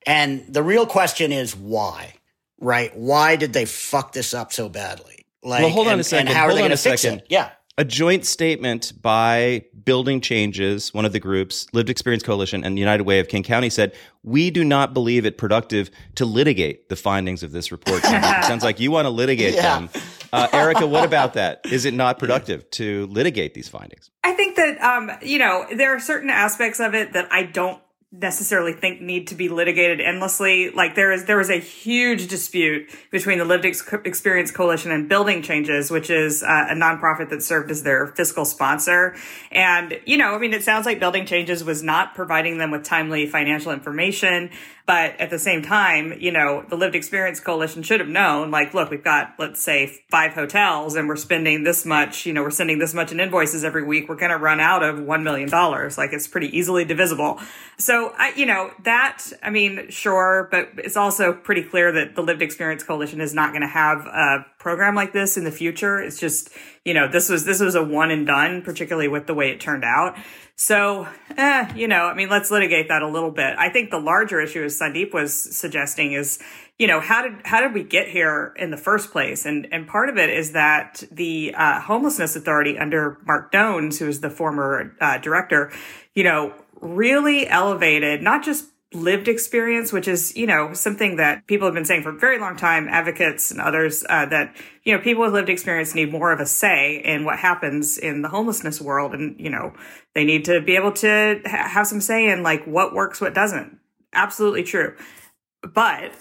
And 0.06 0.52
the 0.52 0.62
real 0.62 0.86
question 0.86 1.32
is 1.32 1.56
why 1.56 2.14
right? 2.60 2.96
Why 2.96 3.34
did 3.34 3.52
they 3.52 3.64
fuck 3.64 4.12
this 4.12 4.32
up 4.32 4.52
so 4.52 4.68
badly 4.68 5.21
like, 5.42 5.62
well, 5.62 5.70
hold 5.70 5.86
on 5.86 5.94
and, 5.94 6.00
a 6.00 6.04
second. 6.04 6.28
how 6.28 6.42
hold 6.42 6.52
are 6.52 6.54
they 6.54 6.60
on 6.60 6.68
going 6.68 6.72
a 6.72 6.76
to 6.76 6.82
fix 6.82 7.02
second. 7.02 7.20
it? 7.20 7.26
Yeah. 7.30 7.50
A 7.78 7.84
joint 7.84 8.26
statement 8.26 8.92
by 9.00 9.64
Building 9.84 10.20
Changes, 10.20 10.92
one 10.92 11.06
of 11.06 11.12
the 11.12 11.18
groups, 11.18 11.66
Lived 11.72 11.88
Experience 11.88 12.22
Coalition, 12.22 12.64
and 12.64 12.78
United 12.78 13.04
Way 13.04 13.18
of 13.18 13.28
King 13.28 13.42
County 13.42 13.70
said, 13.70 13.94
We 14.22 14.50
do 14.50 14.62
not 14.62 14.92
believe 14.92 15.24
it 15.24 15.38
productive 15.38 15.90
to 16.16 16.26
litigate 16.26 16.90
the 16.90 16.96
findings 16.96 17.42
of 17.42 17.52
this 17.52 17.72
report. 17.72 18.02
sounds 18.02 18.62
like 18.62 18.78
you 18.78 18.90
want 18.90 19.06
to 19.06 19.10
litigate 19.10 19.54
yeah. 19.54 19.78
them. 19.78 19.90
Uh, 20.34 20.48
Erica, 20.52 20.86
what 20.86 21.04
about 21.04 21.32
that? 21.34 21.62
Is 21.64 21.86
it 21.86 21.94
not 21.94 22.18
productive 22.18 22.68
to 22.72 23.06
litigate 23.06 23.54
these 23.54 23.68
findings? 23.68 24.10
I 24.22 24.34
think 24.34 24.56
that, 24.56 24.78
um, 24.82 25.10
you 25.22 25.38
know, 25.38 25.66
there 25.74 25.96
are 25.96 26.00
certain 26.00 26.28
aspects 26.28 26.78
of 26.78 26.94
it 26.94 27.14
that 27.14 27.32
I 27.32 27.44
don't 27.44 27.80
necessarily 28.12 28.74
think 28.74 29.00
need 29.00 29.28
to 29.28 29.34
be 29.34 29.48
litigated 29.48 30.00
endlessly. 30.00 30.70
Like 30.70 30.94
there 30.94 31.12
is, 31.12 31.24
there 31.24 31.38
was 31.38 31.48
a 31.48 31.58
huge 31.58 32.28
dispute 32.28 32.90
between 33.10 33.38
the 33.38 33.44
Lived 33.44 33.64
Experience 33.64 34.50
Coalition 34.50 34.92
and 34.92 35.08
Building 35.08 35.42
Changes, 35.42 35.90
which 35.90 36.10
is 36.10 36.42
uh, 36.42 36.66
a 36.68 36.74
nonprofit 36.74 37.30
that 37.30 37.42
served 37.42 37.70
as 37.70 37.82
their 37.82 38.08
fiscal 38.08 38.44
sponsor. 38.44 39.16
And, 39.50 39.98
you 40.04 40.18
know, 40.18 40.34
I 40.34 40.38
mean, 40.38 40.52
it 40.52 40.62
sounds 40.62 40.84
like 40.84 41.00
Building 41.00 41.24
Changes 41.24 41.64
was 41.64 41.82
not 41.82 42.14
providing 42.14 42.58
them 42.58 42.70
with 42.70 42.84
timely 42.84 43.26
financial 43.26 43.72
information. 43.72 44.50
But 44.84 45.20
at 45.20 45.30
the 45.30 45.38
same 45.38 45.62
time, 45.62 46.14
you 46.18 46.32
know, 46.32 46.64
the 46.68 46.76
Lived 46.76 46.96
Experience 46.96 47.38
Coalition 47.38 47.84
should 47.84 48.00
have 48.00 48.08
known, 48.08 48.50
like, 48.50 48.74
look, 48.74 48.90
we've 48.90 49.02
got, 49.02 49.34
let's 49.38 49.62
say, 49.62 49.86
five 50.10 50.32
hotels 50.32 50.96
and 50.96 51.06
we're 51.06 51.14
spending 51.14 51.62
this 51.62 51.86
much, 51.86 52.26
you 52.26 52.32
know, 52.32 52.42
we're 52.42 52.50
sending 52.50 52.80
this 52.80 52.92
much 52.92 53.12
in 53.12 53.20
invoices 53.20 53.62
every 53.62 53.84
week. 53.84 54.08
We're 54.08 54.16
going 54.16 54.32
to 54.32 54.38
run 54.38 54.58
out 54.58 54.82
of 54.82 54.96
$1 54.96 55.22
million. 55.22 55.48
Like, 55.48 56.12
it's 56.12 56.26
pretty 56.26 56.56
easily 56.56 56.84
divisible. 56.84 57.40
So, 57.78 58.01
I, 58.10 58.32
you 58.34 58.46
know, 58.46 58.70
that, 58.84 59.24
I 59.42 59.50
mean, 59.50 59.90
sure, 59.90 60.48
but 60.50 60.70
it's 60.78 60.96
also 60.96 61.32
pretty 61.32 61.62
clear 61.62 61.92
that 61.92 62.14
the 62.14 62.22
Lived 62.22 62.42
Experience 62.42 62.82
Coalition 62.82 63.20
is 63.20 63.34
not 63.34 63.50
going 63.50 63.62
to 63.62 63.68
have 63.68 64.06
a 64.06 64.46
program 64.58 64.94
like 64.94 65.12
this 65.12 65.36
in 65.36 65.44
the 65.44 65.50
future. 65.50 66.00
It's 66.00 66.18
just, 66.18 66.50
you 66.84 66.94
know, 66.94 67.08
this 67.08 67.28
was, 67.28 67.44
this 67.44 67.60
was 67.60 67.74
a 67.74 67.82
one 67.82 68.10
and 68.10 68.26
done, 68.26 68.62
particularly 68.62 69.08
with 69.08 69.26
the 69.26 69.34
way 69.34 69.50
it 69.50 69.60
turned 69.60 69.84
out. 69.84 70.16
So, 70.56 71.08
eh, 71.36 71.72
you 71.74 71.88
know, 71.88 72.04
I 72.04 72.14
mean, 72.14 72.28
let's 72.28 72.50
litigate 72.50 72.88
that 72.88 73.02
a 73.02 73.08
little 73.08 73.30
bit. 73.30 73.54
I 73.58 73.68
think 73.68 73.90
the 73.90 73.98
larger 73.98 74.40
issue, 74.40 74.62
as 74.62 74.78
Sandeep 74.78 75.12
was 75.12 75.34
suggesting, 75.34 76.12
is 76.12 76.38
you 76.78 76.86
know 76.86 77.00
how 77.00 77.22
did 77.22 77.34
how 77.44 77.60
did 77.60 77.74
we 77.74 77.82
get 77.82 78.08
here 78.08 78.54
in 78.56 78.70
the 78.70 78.76
first 78.76 79.10
place? 79.12 79.44
And 79.44 79.66
and 79.72 79.86
part 79.86 80.08
of 80.08 80.18
it 80.18 80.30
is 80.30 80.52
that 80.52 81.02
the 81.10 81.54
uh, 81.56 81.80
homelessness 81.80 82.36
authority 82.36 82.78
under 82.78 83.18
Marc 83.26 83.52
Dones, 83.52 83.98
who 83.98 84.08
is 84.08 84.20
the 84.20 84.30
former 84.30 84.94
uh, 85.00 85.18
director, 85.18 85.72
you 86.14 86.24
know, 86.24 86.54
really 86.82 87.48
elevated 87.48 88.20
not 88.22 88.44
just 88.44 88.66
lived 88.94 89.28
experience, 89.28 89.92
which 89.92 90.06
is, 90.06 90.36
you 90.36 90.46
know, 90.46 90.74
something 90.74 91.16
that 91.16 91.46
people 91.46 91.66
have 91.66 91.74
been 91.74 91.84
saying 91.84 92.02
for 92.02 92.10
a 92.10 92.18
very 92.18 92.38
long 92.38 92.56
time, 92.56 92.88
advocates 92.88 93.50
and 93.50 93.60
others, 93.60 94.04
uh, 94.08 94.26
that, 94.26 94.54
you 94.84 94.94
know, 94.94 95.02
people 95.02 95.22
with 95.22 95.32
lived 95.32 95.48
experience 95.48 95.94
need 95.94 96.12
more 96.12 96.32
of 96.32 96.40
a 96.40 96.46
say 96.46 96.96
in 97.04 97.24
what 97.24 97.38
happens 97.38 97.96
in 97.96 98.22
the 98.22 98.28
homelessness 98.28 98.80
world. 98.80 99.14
And, 99.14 99.38
you 99.40 99.48
know, 99.48 99.72
they 100.14 100.24
need 100.24 100.44
to 100.44 100.60
be 100.60 100.76
able 100.76 100.92
to 100.92 101.40
ha- 101.46 101.68
have 101.68 101.86
some 101.86 102.00
say 102.00 102.28
in 102.28 102.42
like 102.42 102.66
what 102.66 102.94
works, 102.94 103.20
what 103.20 103.34
doesn't. 103.34 103.78
Absolutely 104.12 104.62
true. 104.62 104.94
But 105.62 106.12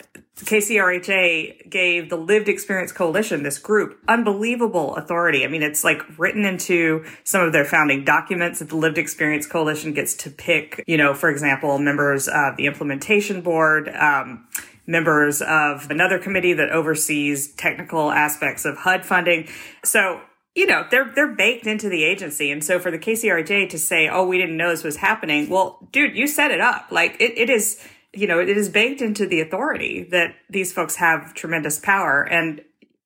KCRHA 0.41 1.69
gave 1.69 2.09
the 2.09 2.17
Lived 2.17 2.49
Experience 2.49 2.91
Coalition, 2.91 3.43
this 3.43 3.57
group, 3.57 3.99
unbelievable 4.07 4.95
authority. 4.95 5.45
I 5.45 5.47
mean, 5.47 5.63
it's 5.63 5.83
like 5.83 6.01
written 6.17 6.45
into 6.45 7.05
some 7.23 7.41
of 7.41 7.53
their 7.53 7.65
founding 7.65 8.03
documents 8.03 8.59
that 8.59 8.69
the 8.69 8.75
Lived 8.75 8.97
Experience 8.97 9.45
Coalition 9.45 9.93
gets 9.93 10.15
to 10.15 10.29
pick, 10.29 10.83
you 10.87 10.97
know, 10.97 11.13
for 11.13 11.29
example, 11.29 11.77
members 11.77 12.27
of 12.27 12.57
the 12.57 12.65
implementation 12.65 13.41
board, 13.41 13.89
um, 13.89 14.47
members 14.87 15.41
of 15.41 15.89
another 15.89 16.17
committee 16.17 16.53
that 16.53 16.69
oversees 16.69 17.53
technical 17.53 18.11
aspects 18.11 18.65
of 18.65 18.77
HUD 18.77 19.05
funding. 19.05 19.47
So 19.83 20.21
you 20.55 20.65
know 20.65 20.85
they're 20.91 21.09
they're 21.15 21.33
baked 21.33 21.65
into 21.65 21.87
the 21.87 22.03
agency 22.03 22.51
and 22.51 22.61
so 22.61 22.77
for 22.77 22.91
the 22.91 22.99
KCRHA 22.99 23.69
to 23.69 23.79
say 23.79 24.09
oh 24.09 24.25
we 24.25 24.37
didn't 24.37 24.57
know 24.57 24.69
this 24.69 24.83
was 24.83 24.97
happening 24.97 25.49
well 25.49 25.87
dude 25.93 26.15
you 26.15 26.27
set 26.27 26.51
it 26.51 26.59
up 26.59 26.87
like 26.91 27.15
it, 27.21 27.37
it 27.37 27.49
is 27.49 27.81
you 28.13 28.27
know 28.27 28.39
it 28.39 28.49
is 28.49 28.69
baked 28.69 29.01
into 29.01 29.25
the 29.25 29.41
authority 29.41 30.07
that 30.11 30.35
these 30.49 30.73
folks 30.73 30.95
have 30.97 31.33
tremendous 31.33 31.79
power. 31.79 32.23
And 32.23 32.61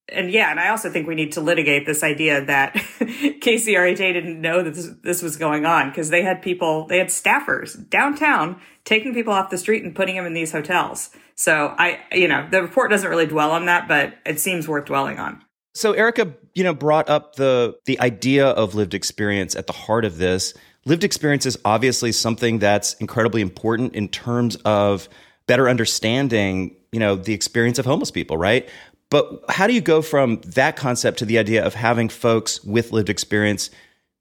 and 0.09 0.31
yeah 0.31 0.51
and 0.51 0.59
i 0.59 0.69
also 0.69 0.91
think 0.91 1.07
we 1.07 1.15
need 1.15 1.31
to 1.31 1.41
litigate 1.41 1.87
this 1.87 2.03
idea 2.03 2.45
that 2.45 2.73
KCRHA 2.99 4.13
didn't 4.13 4.39
know 4.39 4.61
that 4.61 4.75
this, 4.75 4.89
this 5.01 5.23
was 5.23 5.35
going 5.35 5.65
on 5.65 5.89
because 5.89 6.11
they 6.11 6.21
had 6.21 6.43
people 6.43 6.85
they 6.85 6.99
had 6.99 7.07
staffers 7.07 7.89
downtown 7.89 8.61
taking 8.83 9.15
people 9.15 9.33
off 9.33 9.49
the 9.49 9.57
street 9.57 9.83
and 9.83 9.95
putting 9.95 10.15
them 10.15 10.27
in 10.27 10.33
these 10.33 10.51
hotels. 10.51 11.09
So 11.33 11.73
i 11.79 11.99
you 12.11 12.27
know 12.27 12.47
the 12.49 12.61
report 12.61 12.91
doesn't 12.91 13.09
really 13.09 13.25
dwell 13.25 13.49
on 13.49 13.65
that 13.65 13.87
but 13.87 14.13
it 14.25 14.39
seems 14.39 14.67
worth 14.67 14.85
dwelling 14.85 15.17
on. 15.17 15.41
So 15.75 15.91
Erica, 15.91 16.33
you 16.53 16.63
know, 16.63 16.73
brought 16.73 17.09
up 17.09 17.35
the 17.35 17.75
the 17.85 17.99
idea 17.99 18.47
of 18.47 18.75
lived 18.75 18.93
experience 18.93 19.55
at 19.55 19.67
the 19.67 19.73
heart 19.73 20.05
of 20.05 20.17
this. 20.17 20.53
Lived 20.85 21.03
experience 21.03 21.45
is 21.45 21.57
obviously 21.65 22.11
something 22.11 22.59
that's 22.59 22.93
incredibly 22.95 23.41
important 23.41 23.95
in 23.95 24.07
terms 24.07 24.55
of 24.65 25.09
better 25.47 25.67
understanding, 25.67 26.75
you 26.91 26.99
know, 26.99 27.15
the 27.15 27.33
experience 27.33 27.79
of 27.79 27.85
homeless 27.85 28.11
people, 28.11 28.37
right? 28.37 28.69
But 29.09 29.45
how 29.49 29.67
do 29.67 29.73
you 29.73 29.81
go 29.81 30.01
from 30.01 30.41
that 30.41 30.75
concept 30.75 31.19
to 31.19 31.25
the 31.25 31.37
idea 31.37 31.65
of 31.65 31.73
having 31.73 32.09
folks 32.09 32.63
with 32.63 32.91
lived 32.91 33.09
experience 33.09 33.69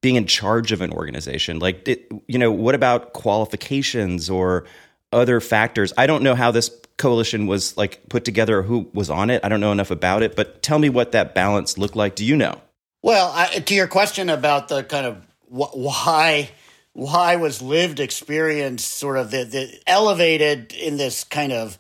being 0.02 0.16
in 0.16 0.26
charge 0.26 0.72
of 0.72 0.80
an 0.80 0.92
organization? 0.92 1.58
Like, 1.58 1.86
it, 1.88 2.10
you 2.28 2.38
know, 2.38 2.50
what 2.50 2.74
about 2.74 3.12
qualifications 3.12 4.30
or 4.30 4.64
other 5.12 5.40
factors? 5.40 5.92
I 5.98 6.06
don't 6.06 6.22
know 6.22 6.34
how 6.34 6.50
this 6.50 6.70
coalition 6.96 7.46
was 7.46 7.76
like 7.76 8.08
put 8.08 8.24
together, 8.24 8.60
or 8.60 8.62
who 8.62 8.88
was 8.94 9.10
on 9.10 9.30
it. 9.30 9.44
I 9.44 9.48
don't 9.48 9.60
know 9.60 9.72
enough 9.72 9.90
about 9.90 10.22
it, 10.22 10.36
but 10.36 10.62
tell 10.62 10.78
me 10.78 10.88
what 10.88 11.12
that 11.12 11.34
balance 11.34 11.76
looked 11.76 11.96
like. 11.96 12.14
Do 12.14 12.24
you 12.24 12.36
know? 12.36 12.60
Well, 13.02 13.32
I, 13.34 13.46
to 13.58 13.74
your 13.74 13.88
question 13.88 14.30
about 14.30 14.68
the 14.68 14.82
kind 14.84 15.06
of 15.06 15.26
wh- 15.54 15.76
why 15.76 16.50
why 16.92 17.36
was 17.36 17.60
lived 17.60 17.98
experience 17.98 18.84
sort 18.84 19.16
of 19.16 19.30
the, 19.30 19.44
the 19.44 19.80
elevated 19.86 20.72
in 20.72 20.96
this 20.96 21.24
kind 21.24 21.52
of 21.52 21.76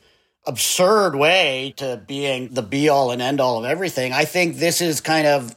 absurd 0.46 1.14
way 1.14 1.72
to 1.76 2.02
being 2.06 2.48
the 2.48 2.62
be 2.62 2.88
all 2.88 3.10
and 3.10 3.22
end 3.22 3.40
all 3.40 3.58
of 3.58 3.64
everything. 3.64 4.12
I 4.12 4.24
think 4.24 4.56
this 4.56 4.80
is 4.80 5.00
kind 5.00 5.26
of 5.26 5.54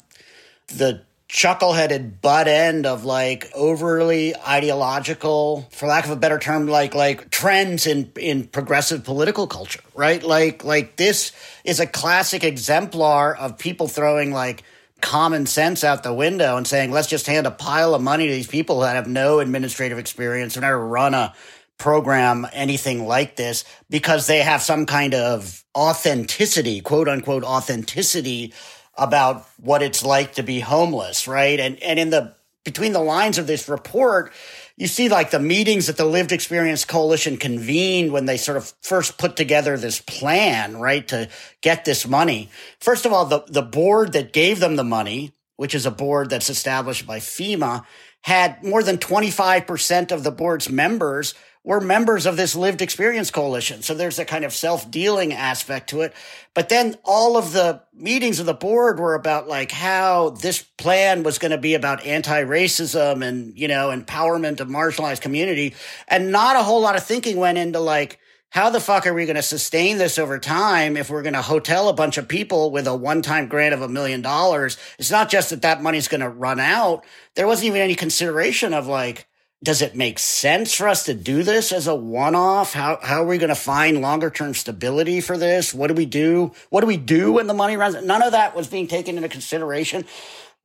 the 0.68 1.02
chuckle-headed 1.28 2.22
butt 2.22 2.48
end 2.48 2.86
of 2.86 3.04
like 3.04 3.52
overly 3.54 4.34
ideological 4.38 5.68
for 5.72 5.88
lack 5.88 6.06
of 6.06 6.12
a 6.12 6.16
better 6.16 6.40
term 6.40 6.68
like 6.68 6.96
like 6.96 7.30
trends 7.30 7.86
in 7.86 8.10
in 8.18 8.46
progressive 8.46 9.04
political 9.04 9.46
culture 9.46 9.82
right 9.94 10.24
like 10.24 10.64
like 10.64 10.96
this 10.96 11.34
is 11.66 11.82
a 11.82 11.86
classic 11.86 12.46
exemplar 12.46 13.36
of 13.36 13.58
people 13.58 13.90
throwing 13.90 14.32
like 14.32 14.64
common 15.02 15.46
sense 15.46 15.84
out 15.84 16.04
the 16.04 16.14
window 16.14 16.58
and 16.58 16.68
saying 16.68 16.92
let's 16.92 17.08
just 17.08 17.28
hand 17.28 17.46
a 17.46 17.52
pile 17.52 17.94
of 17.94 18.02
money 18.02 18.28
to 18.28 18.34
these 18.34 18.48
people 18.48 18.80
that 18.80 18.96
have 18.96 19.08
no 19.08 19.40
administrative 19.40 19.98
experience 19.98 20.58
or 20.58 20.62
never 20.62 20.86
run 20.86 21.14
a 21.14 21.34
program 21.78 22.48
anything 22.54 23.06
like 23.06 23.36
this 23.36 23.64
because 23.90 24.26
they 24.26 24.40
have 24.40 24.62
some 24.62 24.86
kind 24.86 25.14
of 25.14 25.64
authenticity 25.76 26.82
quote 26.82 27.08
unquote 27.08 27.44
authenticity 27.44 28.54
about 28.98 29.48
what 29.58 29.84
it's 29.84 30.04
like 30.04 30.34
to 30.34 30.44
be 30.44 30.60
homeless, 30.60 31.28
right? 31.28 31.60
And 31.60 31.82
and 31.84 32.00
in 32.00 32.10
the 32.10 32.36
between 32.64 32.94
the 32.94 33.00
lines 33.00 33.38
of 33.38 33.48
this 33.48 33.70
report, 33.70 34.34
you 34.78 34.86
see 34.86 35.10
like 35.10 35.32
the 35.32 35.40
meetings 35.40 35.88
that 35.88 35.98
the 35.98 36.06
Lived 36.06 36.32
Experience 36.32 36.86
Coalition 36.86 37.38
convened 37.38 38.12
when 38.12 38.28
they 38.28 38.38
sort 38.38 38.58
of 38.58 38.74
first 38.84 39.18
put 39.18 39.36
together 39.36 39.76
this 39.76 40.00
plan, 40.00 40.78
right, 40.78 41.06
to 41.08 41.30
get 41.62 41.84
this 41.84 42.08
money. 42.08 42.50
First 42.80 43.06
of 43.06 43.12
all, 43.12 43.26
the, 43.26 43.44
the 43.48 43.64
board 43.64 44.14
that 44.14 44.34
gave 44.34 44.60
them 44.60 44.76
the 44.76 44.84
money, 44.84 45.34
which 45.56 45.74
is 45.74 45.88
a 45.88 45.92
board 45.92 46.30
that's 46.30 46.52
established 46.52 47.08
by 47.08 47.18
FEMA, 47.18 47.86
had 48.22 48.64
more 48.64 48.84
than 48.84 49.00
25% 49.00 50.12
of 50.12 50.24
the 50.24 50.32
board's 50.32 50.70
members 50.70 51.34
we're 51.68 51.82
members 51.82 52.26
of 52.26 52.38
this 52.38 52.56
lived 52.56 52.82
experience 52.82 53.30
coalition. 53.30 53.82
So 53.82 53.94
there's 53.94 54.20
a 54.20 54.24
kind 54.24 54.46
of 54.46 54.54
self 54.54 54.90
dealing 54.90 55.34
aspect 55.34 55.90
to 55.90 56.00
it. 56.00 56.14
But 56.54 56.70
then 56.70 56.96
all 57.04 57.36
of 57.36 57.52
the 57.52 57.82
meetings 57.94 58.40
of 58.40 58.46
the 58.46 58.54
board 58.54 59.02
were 59.02 59.16
about 59.16 59.50
like 59.50 59.74
how 59.74 60.30
this 60.30 60.62
plan 60.62 61.24
was 61.24 61.40
going 61.40 61.52
to 61.52 61.58
be 61.58 61.74
about 61.74 62.06
anti 62.06 62.42
racism 62.46 63.22
and, 63.22 63.60
you 63.60 63.68
know, 63.68 63.90
empowerment 63.90 64.62
of 64.62 64.70
marginalized 64.70 65.20
community. 65.20 65.76
And 66.08 66.32
not 66.32 66.56
a 66.56 66.64
whole 66.64 66.80
lot 66.80 66.96
of 66.96 67.04
thinking 67.04 67.36
went 67.36 67.58
into 67.58 67.82
like, 67.82 68.18
how 68.50 68.70
the 68.70 68.80
fuck 68.80 69.06
are 69.06 69.14
we 69.14 69.26
going 69.26 69.36
to 69.36 69.42
sustain 69.42 69.98
this 69.98 70.18
over 70.18 70.40
time 70.40 70.96
if 70.96 71.10
we're 71.10 71.22
going 71.22 71.34
to 71.34 71.42
hotel 71.42 71.90
a 71.90 71.94
bunch 71.94 72.18
of 72.18 72.30
people 72.30 72.72
with 72.72 72.88
a 72.88 72.96
one-time 72.96 73.50
grant 73.50 73.74
of 73.74 73.82
a 73.82 73.90
million 73.90 74.22
dollars? 74.22 74.78
It's 75.00 75.12
not 75.12 75.30
just 75.30 75.50
that 75.50 75.64
that 75.64 75.84
money's 75.84 76.08
going 76.08 76.22
to 76.22 76.30
run 76.30 76.62
out. 76.62 77.04
There 77.36 77.46
wasn't 77.46 77.68
even 77.68 77.82
any 77.82 77.96
consideration 77.96 78.74
of 78.74 78.88
like, 78.88 79.28
does 79.64 79.82
it 79.82 79.96
make 79.96 80.20
sense 80.20 80.74
for 80.74 80.88
us 80.88 81.06
to 81.06 81.14
do 81.14 81.42
this 81.42 81.72
as 81.72 81.88
a 81.88 81.96
one-off? 81.96 82.74
How 82.74 83.00
how 83.02 83.24
are 83.24 83.28
we 83.28 83.38
going 83.38 83.50
to 83.50 83.56
find 83.56 84.02
longer 84.02 84.30
term 84.30 84.54
stability 84.54 85.20
for 85.20 85.38
this? 85.38 85.74
What 85.74 85.88
do 85.88 85.94
we 85.94 86.06
do? 86.06 86.52
What 86.70 86.82
do 86.82 86.88
we 86.88 86.98
do 86.98 87.34
when 87.34 87.48
the 87.48 87.54
money 87.54 87.76
runs? 87.76 87.96
None 88.04 88.22
of 88.22 88.34
that 88.34 88.56
was 88.56 88.68
being 88.68 88.88
taken 88.88 89.16
into 89.18 89.30
consideration. 89.30 90.06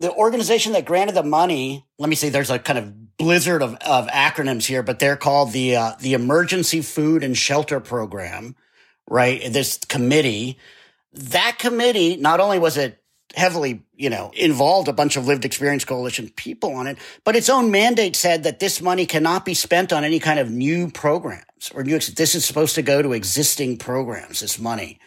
The 0.00 0.12
organization 0.12 0.72
that 0.72 0.84
granted 0.84 1.14
the 1.14 1.22
money, 1.22 1.86
let 1.98 2.08
me 2.08 2.16
say, 2.16 2.28
there's 2.28 2.50
a 2.50 2.58
kind 2.58 2.78
of 2.78 3.16
blizzard 3.16 3.62
of, 3.62 3.74
of 3.76 4.08
acronyms 4.08 4.66
here, 4.66 4.82
but 4.82 4.98
they're 4.98 5.16
called 5.16 5.52
the 5.52 5.76
uh, 5.76 5.92
the 6.00 6.12
Emergency 6.12 6.82
Food 6.82 7.24
and 7.24 7.36
Shelter 7.36 7.80
Program, 7.80 8.56
right? 9.08 9.40
This 9.52 9.78
committee, 9.78 10.58
that 11.14 11.56
committee, 11.58 12.16
not 12.16 12.40
only 12.40 12.58
was 12.58 12.76
it 12.76 13.01
heavily, 13.34 13.82
you 13.96 14.10
know, 14.10 14.30
involved 14.34 14.88
a 14.88 14.92
bunch 14.92 15.16
of 15.16 15.26
lived 15.26 15.44
experience 15.44 15.84
coalition 15.84 16.28
people 16.30 16.74
on 16.74 16.86
it, 16.86 16.98
but 17.24 17.36
its 17.36 17.48
own 17.48 17.70
mandate 17.70 18.16
said 18.16 18.42
that 18.44 18.58
this 18.60 18.80
money 18.80 19.06
cannot 19.06 19.44
be 19.44 19.54
spent 19.54 19.92
on 19.92 20.04
any 20.04 20.18
kind 20.18 20.38
of 20.38 20.50
new 20.50 20.90
programs 20.90 21.70
or 21.74 21.82
new, 21.84 21.98
this 21.98 22.34
is 22.34 22.44
supposed 22.44 22.74
to 22.74 22.82
go 22.82 23.02
to 23.02 23.12
existing 23.12 23.76
programs, 23.78 24.40
this 24.40 24.58
money. 24.58 24.98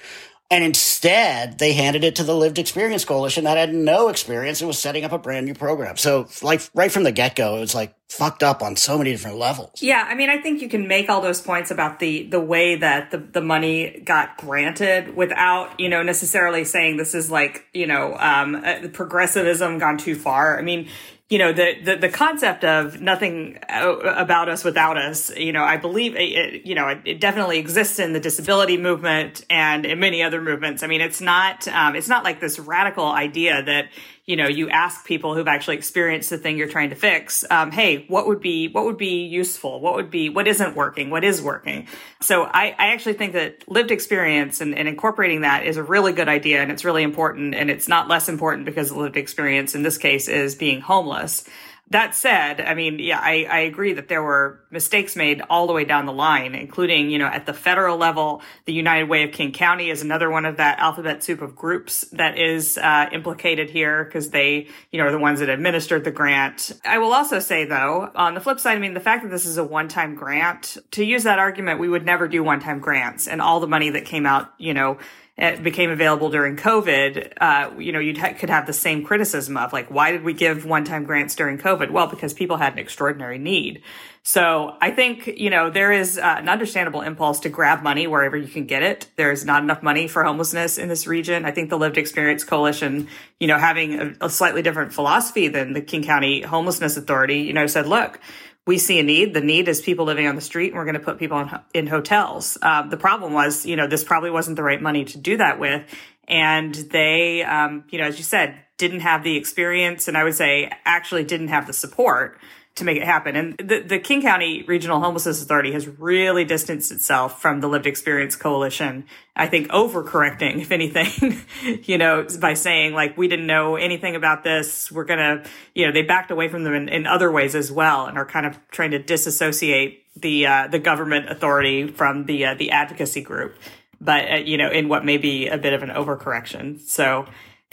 And 0.52 0.64
instead, 0.64 1.58
they 1.58 1.74
handed 1.74 2.04
it 2.04 2.16
to 2.18 2.24
the 2.24 2.36
Lived 2.36 2.60
Experience 2.60 3.04
Coalition 3.04 3.46
that 3.46 3.58
had 3.58 3.74
no 3.74 4.10
experience 4.10 4.62
and 4.62 4.68
was 4.68 4.78
setting 4.78 5.04
up 5.04 5.12
a 5.12 5.18
brand 5.18 5.48
new 5.48 5.56
program. 5.56 5.98
So, 5.98 6.28
like, 6.44 6.62
right 6.75 6.92
from 6.92 7.04
the 7.04 7.12
get 7.12 7.36
go, 7.36 7.58
it 7.58 7.62
was 7.62 7.74
like 7.74 7.96
fucked 8.10 8.44
up 8.44 8.62
on 8.62 8.75
so 8.75 9.00
many 9.00 9.12
different 9.12 9.38
levels. 9.38 9.82
Yeah, 9.82 10.06
I 10.08 10.14
mean, 10.14 10.30
I 10.30 10.38
think 10.38 10.62
you 10.62 10.70
can 10.70 10.88
make 10.88 11.10
all 11.10 11.20
those 11.20 11.42
points 11.42 11.72
about 11.72 12.00
the 12.00 12.28
the 12.28 12.40
way 12.40 12.75
that 12.75 13.10
the, 13.10 13.18
the 13.18 13.42
money 13.42 14.02
got 14.06 14.38
granted 14.38 15.16
without, 15.16 15.80
you 15.80 15.90
know, 15.90 16.04
necessarily 16.04 16.64
saying 16.64 16.98
this 16.98 17.16
is 17.16 17.32
like, 17.32 17.66
you 17.74 17.88
know, 17.88 18.16
um, 18.20 18.56
uh, 18.56 18.88
progressivism 18.94 19.80
gone 19.80 19.98
too 19.98 20.14
far. 20.14 20.60
I 20.60 20.62
mean, 20.62 20.90
you 21.29 21.39
know 21.39 21.51
the, 21.51 21.74
the 21.84 21.96
the 21.96 22.10
concept 22.10 22.63
of 22.63 23.01
nothing 23.01 23.58
about 23.67 24.48
us 24.48 24.63
without 24.63 24.96
us 24.96 25.36
you 25.36 25.51
know 25.51 25.63
i 25.63 25.75
believe 25.75 26.15
it, 26.15 26.65
you 26.65 26.75
know 26.75 26.88
it, 26.88 27.00
it, 27.03 27.20
definitely 27.20 27.58
exists 27.58 27.98
in 27.98 28.13
the 28.13 28.20
disability 28.20 28.77
movement 28.77 29.44
and 29.50 29.86
in 29.86 30.00
many 30.00 30.22
other 30.22 30.41
movements. 30.41 30.84
I 30.84 30.88
mean 30.88 31.01
it's 31.01 31.22
not 31.22 31.67
um, 31.67 31.96
it's 31.96 32.08
not 32.08 32.24
like 32.24 32.39
this 32.39 32.60
radical 32.60 33.08
idea 33.08 33.63
that 33.63 33.89
you 34.25 34.36
know 34.36 34.48
you 34.48 34.70
ask 34.70 35.05
people 35.05 35.36
who've 35.36 35.48
actually 35.48 35.77
experienced 35.77 36.29
the 36.29 36.38
thing 36.38 36.58
you're 36.58 36.67
trying 36.67 36.89
to 36.89 36.96
fix 36.96 37.44
um, 37.51 37.72
hey 37.72 38.05
what 38.08 38.27
would 38.27 38.39
be 38.39 38.67
what 38.67 38.86
would 38.86 38.98
be 38.98 39.25
useful? 39.25 39.79
What 39.79 39.96
would 39.96 40.10
be 40.10 40.29
what 40.29 40.48
isn't 40.48 40.75
working? 40.75 41.10
What 41.10 41.24
is 41.24 41.41
working? 41.41 41.88
So 42.22 42.44
i, 42.44 42.75
I 42.77 42.88
actually 42.94 43.13
think 43.13 43.34
that 43.34 43.67
lived 43.70 43.91
experience 43.91 44.62
and, 44.62 44.75
and 44.75 44.88
incorporating 44.88 45.41
that 45.41 45.65
is 45.65 45.77
a 45.77 45.84
really 45.84 46.13
good 46.13 46.27
idea 46.27 46.62
and 46.62 46.72
it's 46.72 46.86
really 46.86 47.03
important 47.03 47.55
and 47.55 47.70
it's 47.70 47.88
not 47.88 48.08
less 48.08 48.29
important 48.29 48.65
because 48.65 48.91
lived 48.91 49.17
experience 49.17 49.75
in 49.75 49.84
this 49.84 49.98
case 49.98 50.27
is 50.27 50.55
being 50.55 50.82
homeless 50.82 51.44
that 51.92 52.15
said, 52.15 52.62
I 52.62 52.74
mean, 52.74 52.98
yeah, 52.98 53.20
I, 53.22 53.48
I 53.50 53.60
agree 53.60 53.94
that 53.94 54.08
there 54.08 54.24
were 54.24 54.60
mistakes 54.72 55.15
made 55.15 55.42
all 55.51 55.68
the 55.68 55.74
way 55.74 55.86
down 55.86 56.08
the 56.08 56.13
line, 56.13 56.56
including, 56.56 57.12
you 57.12 57.20
know, 57.20 57.27
at 57.27 57.46
the 57.46 57.54
federal 57.54 57.96
level, 57.96 58.42
the 58.65 58.74
United 58.74 59.08
Way 59.08 59.24
of 59.24 59.32
King 59.32 59.51
County 59.51 59.92
is 59.92 60.01
another 60.01 60.32
one 60.32 60.46
of 60.46 60.58
that 60.58 60.80
alphabet 60.80 61.24
soup 61.24 61.44
of 61.44 61.56
groups 61.56 62.01
that 62.13 62.39
is 62.39 62.80
uh, 62.80 63.08
implicated 63.12 63.70
here 63.70 64.04
because 64.04 64.32
they, 64.32 64.68
you 64.92 65.00
know, 65.00 65.06
are 65.06 65.12
the 65.12 65.20
ones 65.20 65.42
that 65.42 65.50
administered 65.50 66.04
the 66.04 66.12
grant. 66.12 66.72
I 66.84 66.98
will 66.98 67.13
also 67.13 67.39
say, 67.39 67.65
though, 67.65 68.10
on 68.15 68.34
the 68.34 68.42
flip 68.42 68.60
side, 68.60 68.77
I 68.77 68.80
mean, 68.80 68.96
the 68.96 69.00
fact 69.00 69.22
that 69.22 69.30
this 69.30 69.46
is 69.46 69.58
a 69.58 69.63
one 69.63 69.88
time 69.88 70.15
grant, 70.15 70.77
to 70.92 71.06
use 71.06 71.24
that 71.24 71.38
argument, 71.38 71.80
we 71.80 71.88
would 71.88 72.06
never 72.06 72.27
do 72.27 72.44
one 72.44 72.62
time 72.62 72.80
grants 72.80 73.27
and 73.27 73.44
all 73.44 73.60
the 73.60 73.68
money 73.68 73.92
that 73.92 74.06
came 74.06 74.25
out, 74.25 74.51
you 74.58 74.74
know, 74.74 74.98
it 75.38 75.63
became 75.63 75.89
available 75.89 76.30
during 76.30 76.56
COVID, 76.56 77.34
uh, 77.42 77.72
you 77.77 77.92
know, 77.92 78.00
you 78.00 78.18
ha- 78.18 78.34
could 78.34 78.50
have 78.50 78.65
the 78.68 78.74
same 78.74 79.04
criticism 79.04 79.58
of 79.58 79.74
like, 79.74 79.92
why 79.92 80.12
did 80.12 80.24
we 80.24 80.34
give 80.34 80.65
one-time 80.65 81.04
grants 81.04 81.36
during 81.36 81.58
COVID? 81.58 81.92
Well, 81.92 82.08
because 82.08 82.34
people 82.34 82.56
had 82.56 82.74
an 82.74 82.80
extraordinary 82.80 83.38
need. 83.38 83.84
So 84.24 84.77
I 84.82 84.92
think, 84.92 85.27
you 85.27 85.50
know, 85.50 85.70
there 85.70 85.92
is 85.92 86.18
uh, 86.18 86.36
an 86.38 86.48
understandable 86.48 87.01
impulse 87.01 87.42
to 87.42 87.50
grab 87.50 87.84
money 87.84 88.08
wherever 88.08 88.38
you 88.38 88.48
can 88.48 88.65
get 88.65 88.82
it. 88.82 89.08
There's 89.18 89.44
not 89.44 89.62
enough 89.62 89.84
money 89.84 90.08
for 90.08 90.24
homelessness 90.24 90.77
in 90.77 90.88
this 90.88 91.06
region. 91.06 91.44
I 91.44 91.51
think 91.51 91.70
the 91.70 91.77
Lived 91.77 91.98
Experience 91.98 92.46
Coalition, 92.46 93.10
you 93.39 93.48
know, 93.48 93.58
having 93.58 94.00
a, 94.00 94.15
a 94.22 94.30
slightly 94.30 94.62
different 94.62 94.94
philosophy 94.94 95.50
than 95.50 95.74
the 95.74 95.82
King 95.82 96.04
County 96.04 96.42
Homelessness 96.42 96.96
Authority, 96.96 97.39
you 97.39 97.54
know, 97.54 97.68
said, 97.68 97.88
look, 97.88 98.20
we 98.67 98.77
see 98.77 99.00
a 99.00 99.03
need. 99.03 99.34
The 99.34 99.41
need 99.41 99.67
is 99.67 99.81
people 99.81 100.05
living 100.05 100.27
on 100.27 100.36
the 100.36 100.41
street, 100.41 100.69
and 100.69 100.75
we're 100.75 100.86
going 100.86 100.95
to 100.95 101.00
put 101.00 101.19
people 101.19 101.39
in, 101.39 101.50
in 101.74 101.88
hotels. 101.88 102.57
Uh, 102.62 102.88
the 102.88 102.98
problem 102.98 103.34
was, 103.34 103.65
you 103.65 103.75
know, 103.75 103.88
this 103.88 104.03
probably 104.03 104.31
wasn't 104.31 104.55
the 104.55 104.63
right 104.63 104.81
money 104.81 105.05
to 105.05 105.17
do 105.17 105.38
that 105.38 105.60
with. 105.60 105.84
And 106.27 106.74
they, 106.74 107.43
um, 107.43 107.84
you 107.89 108.00
know, 108.00 108.05
as 108.05 108.17
you 108.17 108.24
said, 108.24 108.57
didn't 108.77 109.01
have 109.01 109.24
the 109.24 109.38
experience 109.38 110.07
and 110.07 110.17
I 110.17 110.24
would 110.24 110.36
say 110.36 110.72
actually 110.84 111.24
didn't 111.24 111.48
have 111.48 111.67
the 111.67 111.74
support 111.74 112.38
to 112.75 112.84
make 112.84 112.98
it 112.98 113.03
happen. 113.03 113.38
And 113.38 113.58
the, 113.58 113.79
the 113.79 114.00
King 114.00 114.22
County 114.22 114.63
Regional 114.63 115.00
Homelessness 115.00 115.41
Authority 115.41 115.72
has 115.72 115.88
really 115.88 116.44
distanced 116.44 116.91
itself 116.91 117.41
from 117.41 117.62
the 117.62 117.67
Lived 117.67 117.88
Experience 117.88 118.36
Coalition. 118.36 119.05
I 119.34 119.48
think 119.48 119.70
overcorrecting, 119.70 120.58
if 120.62 120.72
anything, 120.72 121.39
you 121.84 121.98
know, 121.98 122.27
by 122.39 122.53
saying 122.53 122.94
like, 122.94 123.17
we 123.17 123.29
didn't 123.29 123.48
know 123.48 123.77
anything 123.77 124.15
about 124.15 124.44
this. 124.44 124.91
We're 124.91 125.05
going 125.05 125.20
to, 125.20 125.50
you 125.74 125.86
know, 125.86 125.94
they 125.94 126.01
backed 126.01 126.32
away 126.32 126.50
from 126.50 126.63
them 126.63 126.74
in, 126.74 126.89
in, 126.89 127.08
other 127.08 127.32
ways 127.32 127.55
as 127.55 127.72
well 127.72 128.08
and 128.08 128.17
are 128.17 128.25
kind 128.25 128.46
of 128.46 128.60
trying 128.72 128.91
to 128.91 129.00
disassociate 129.00 130.03
the, 130.20 130.48
uh, 130.48 130.67
the 130.67 130.79
government 130.79 131.29
authority 131.29 131.88
from 131.88 132.25
the, 132.25 132.46
uh, 132.46 132.55
the 132.55 132.72
advocacy 132.72 133.22
group. 133.22 133.55
But, 134.01 134.29
uh, 134.29 134.36
you 134.36 134.58
know, 134.58 134.70
in 134.70 134.89
what 134.89 135.05
may 135.05 135.17
be 135.17 135.48
a 135.48 135.58
bit 135.58 135.72
of 135.72 135.82
an 135.82 135.89
overcorrection. 135.89 136.82
So, 136.82 137.25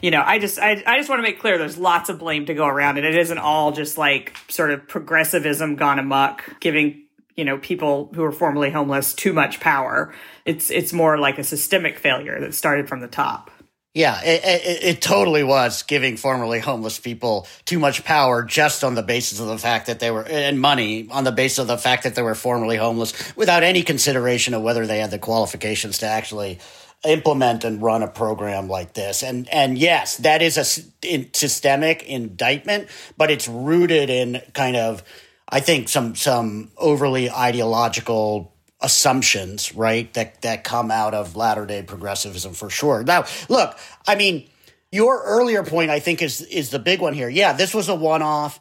you 0.03 0.11
know, 0.11 0.23
I 0.25 0.39
just 0.41 0.59
I, 0.59 0.83
I 0.85 0.99
just 0.99 1.09
want 1.09 1.21
to 1.21 1.23
make 1.23 1.41
clear 1.41 1.57
there's 1.57 1.79
lots 1.79 2.11
of 2.11 2.19
blame 2.19 2.47
to 2.47 2.55
go 2.55 2.67
around 2.67 2.99
and 2.99 3.07
it 3.07 3.15
isn't 3.15 3.39
all 3.39 3.71
just 3.71 3.97
like 3.97 4.37
sort 4.49 4.73
of 4.73 4.87
progressivism 4.89 5.77
gone 5.77 6.01
amok, 6.01 6.61
giving, 6.61 7.05
you 7.37 7.45
know, 7.45 7.57
people 7.59 8.11
who 8.13 8.25
are 8.25 8.33
formerly 8.33 8.71
homeless 8.71 9.15
too 9.15 9.33
much 9.33 9.61
power. 9.61 10.13
It's 10.45 10.71
it's 10.71 10.93
more 10.93 11.19
like 11.19 11.39
a 11.39 11.45
systemic 11.45 12.01
failure 12.01 12.41
that 12.41 12.53
started 12.55 12.89
from 12.89 13.01
the 13.01 13.09
top. 13.09 13.51
Yeah, 13.95 14.23
it, 14.23 14.43
it, 14.43 14.85
it, 14.85 15.03
totally 15.03 15.45
was 15.45 15.83
giving 15.83 16.17
formerly 16.17 16.61
homeless 16.61 16.99
people 16.99 17.47
too 17.67 17.79
much 17.79 18.07
power 18.07 18.43
just 18.43 18.85
on 18.85 18.95
the 18.95 19.03
basis 19.03 19.39
of 19.39 19.49
the 19.49 19.59
fact 19.59 19.89
that 19.89 20.01
they 20.01 20.11
were, 20.11 20.25
and 20.27 20.59
money 20.59 21.09
on 21.11 21.25
the 21.25 21.33
basis 21.33 21.59
of 21.59 21.67
the 21.67 21.77
fact 21.77 22.05
that 22.05 22.15
they 22.15 22.23
were 22.23 22.35
formerly 22.35 22.79
homeless 22.79 23.37
without 23.37 23.63
any 23.63 23.83
consideration 23.83 24.55
of 24.55 24.63
whether 24.63 24.87
they 24.87 25.01
had 25.01 25.11
the 25.11 25.19
qualifications 25.19 25.99
to 25.99 26.07
actually 26.07 26.59
implement 27.05 27.65
and 27.65 27.83
run 27.83 28.03
a 28.03 28.09
program 28.09 28.69
like 28.69 28.95
this. 28.95 29.23
And 29.23 29.49
and 29.49 29.77
yes, 29.77 30.17
that 30.19 30.43
is 30.43 30.57
a 30.57 30.65
systemic 30.65 32.05
indictment, 32.05 32.89
but 33.17 33.31
it's 33.31 33.49
rooted 33.49 34.09
in 34.09 34.41
kind 34.55 34.77
of 34.77 35.03
I 35.49 35.61
think 35.61 35.89
some 35.89 36.15
some 36.15 36.71
overly 36.77 37.31
ideological 37.31 38.55
assumptions, 38.81 39.75
right? 39.75 40.13
That 40.15 40.43
that 40.43 40.65
come 40.65 40.91
out 40.91 41.15
of 41.15 41.37
latter-day 41.37 41.83
progressivism 41.83 42.55
for 42.55 42.71
sure. 42.71 43.03
Now, 43.05 43.25
look, 43.49 43.77
I 44.07 44.15
mean, 44.15 44.49
your 44.91 45.23
earlier 45.25 45.65
point 45.65 45.91
I 45.91 45.99
think 46.01 46.23
is 46.23 46.41
is 46.41 46.71
the 46.71 46.79
big 46.79 47.01
one 47.01 47.15
here. 47.15 47.29
Yeah, 47.29 47.53
this 47.53 47.75
was 47.75 47.89
a 47.89 47.95
one-off 47.95 48.61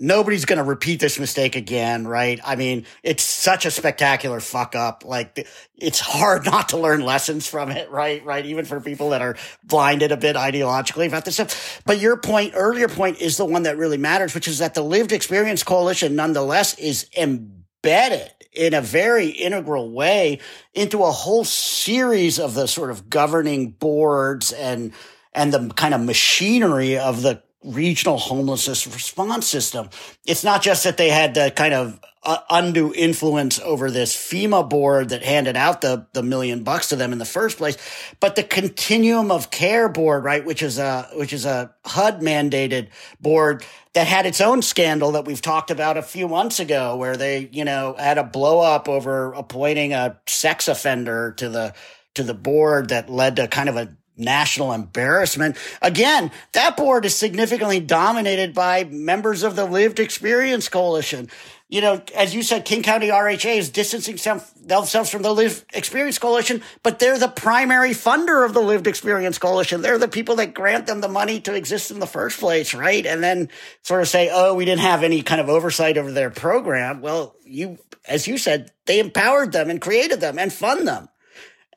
nobody's 0.00 0.46
going 0.46 0.56
to 0.56 0.64
repeat 0.64 0.98
this 0.98 1.20
mistake 1.20 1.54
again, 1.54 2.08
right? 2.08 2.40
I 2.42 2.56
mean, 2.56 2.86
it's 3.02 3.22
such 3.22 3.66
a 3.66 3.70
spectacular 3.70 4.40
fuck 4.40 4.74
up. 4.74 5.04
Like 5.04 5.46
it's 5.76 6.00
hard 6.00 6.44
not 6.46 6.70
to 6.70 6.78
learn 6.78 7.02
lessons 7.02 7.46
from 7.46 7.70
it, 7.70 7.90
right? 7.90 8.24
Right. 8.24 8.44
Even 8.46 8.64
for 8.64 8.80
people 8.80 9.10
that 9.10 9.20
are 9.20 9.36
blinded 9.62 10.10
a 10.10 10.16
bit 10.16 10.34
ideologically 10.34 11.06
about 11.06 11.26
this 11.26 11.34
stuff. 11.34 11.82
But 11.84 12.00
your 12.00 12.16
point, 12.16 12.54
earlier 12.56 12.88
point 12.88 13.20
is 13.20 13.36
the 13.36 13.44
one 13.44 13.64
that 13.64 13.76
really 13.76 13.98
matters, 13.98 14.34
which 14.34 14.48
is 14.48 14.58
that 14.58 14.74
the 14.74 14.82
lived 14.82 15.12
experience 15.12 15.62
coalition 15.62 16.16
nonetheless 16.16 16.78
is 16.78 17.08
embedded 17.16 18.32
in 18.52 18.74
a 18.74 18.80
very 18.80 19.28
integral 19.28 19.92
way 19.92 20.40
into 20.74 21.04
a 21.04 21.10
whole 21.10 21.44
series 21.44 22.40
of 22.40 22.54
the 22.54 22.66
sort 22.66 22.90
of 22.90 23.08
governing 23.10 23.70
boards 23.70 24.50
and 24.52 24.92
and 25.32 25.52
the 25.52 25.72
kind 25.74 25.94
of 25.94 26.00
machinery 26.00 26.98
of 26.98 27.22
the 27.22 27.40
regional 27.62 28.16
homelessness 28.16 28.86
response 28.86 29.46
system. 29.46 29.90
It's 30.26 30.44
not 30.44 30.62
just 30.62 30.84
that 30.84 30.96
they 30.96 31.10
had 31.10 31.34
the 31.34 31.52
kind 31.54 31.74
of 31.74 32.00
uh, 32.22 32.38
undue 32.50 32.92
influence 32.94 33.58
over 33.60 33.90
this 33.90 34.14
FEMA 34.14 34.68
board 34.68 35.10
that 35.10 35.22
handed 35.22 35.56
out 35.56 35.80
the, 35.80 36.06
the 36.12 36.22
million 36.22 36.62
bucks 36.64 36.88
to 36.88 36.96
them 36.96 37.12
in 37.12 37.18
the 37.18 37.24
first 37.24 37.58
place, 37.58 37.76
but 38.18 38.36
the 38.36 38.42
continuum 38.42 39.30
of 39.30 39.50
care 39.50 39.88
board, 39.88 40.24
right? 40.24 40.44
Which 40.44 40.62
is 40.62 40.78
a, 40.78 41.08
which 41.14 41.32
is 41.32 41.46
a 41.46 41.74
HUD 41.86 42.20
mandated 42.20 42.88
board 43.20 43.64
that 43.94 44.06
had 44.06 44.26
its 44.26 44.40
own 44.40 44.60
scandal 44.62 45.12
that 45.12 45.24
we've 45.24 45.40
talked 45.40 45.70
about 45.70 45.96
a 45.96 46.02
few 46.02 46.28
months 46.28 46.60
ago 46.60 46.96
where 46.96 47.16
they, 47.16 47.48
you 47.52 47.64
know, 47.64 47.94
had 47.98 48.18
a 48.18 48.24
blow 48.24 48.60
up 48.60 48.88
over 48.88 49.32
appointing 49.32 49.92
a 49.94 50.18
sex 50.26 50.68
offender 50.68 51.32
to 51.32 51.48
the, 51.48 51.74
to 52.14 52.22
the 52.22 52.34
board 52.34 52.90
that 52.90 53.08
led 53.08 53.36
to 53.36 53.48
kind 53.48 53.68
of 53.68 53.76
a 53.76 53.96
national 54.20 54.72
embarrassment. 54.72 55.56
Again, 55.82 56.30
that 56.52 56.76
board 56.76 57.04
is 57.04 57.16
significantly 57.16 57.80
dominated 57.80 58.54
by 58.54 58.84
members 58.84 59.42
of 59.42 59.56
the 59.56 59.64
Lived 59.64 59.98
Experience 59.98 60.68
Coalition. 60.68 61.28
You 61.70 61.80
know, 61.80 62.02
as 62.16 62.34
you 62.34 62.42
said, 62.42 62.64
King 62.64 62.82
County 62.82 63.08
RHA 63.10 63.56
is 63.56 63.70
distancing 63.70 64.16
themselves 64.60 65.08
from 65.08 65.22
the 65.22 65.32
Lived 65.32 65.64
Experience 65.72 66.18
Coalition, 66.18 66.62
but 66.82 66.98
they're 66.98 67.16
the 67.16 67.28
primary 67.28 67.90
funder 67.90 68.44
of 68.44 68.54
the 68.54 68.60
Lived 68.60 68.88
Experience 68.88 69.38
Coalition. 69.38 69.80
They're 69.80 69.96
the 69.96 70.08
people 70.08 70.34
that 70.36 70.52
grant 70.52 70.88
them 70.88 71.00
the 71.00 71.08
money 71.08 71.40
to 71.42 71.54
exist 71.54 71.92
in 71.92 72.00
the 72.00 72.08
first 72.08 72.40
place, 72.40 72.74
right? 72.74 73.06
And 73.06 73.22
then 73.22 73.50
sort 73.82 74.02
of 74.02 74.08
say, 74.08 74.30
oh, 74.32 74.54
we 74.54 74.64
didn't 74.64 74.80
have 74.80 75.04
any 75.04 75.22
kind 75.22 75.40
of 75.40 75.48
oversight 75.48 75.96
over 75.96 76.10
their 76.10 76.30
program. 76.30 77.02
Well, 77.02 77.36
you, 77.44 77.78
as 78.04 78.26
you 78.26 78.36
said, 78.36 78.72
they 78.86 78.98
empowered 78.98 79.52
them 79.52 79.70
and 79.70 79.80
created 79.80 80.20
them 80.20 80.40
and 80.40 80.52
fund 80.52 80.88
them. 80.88 81.08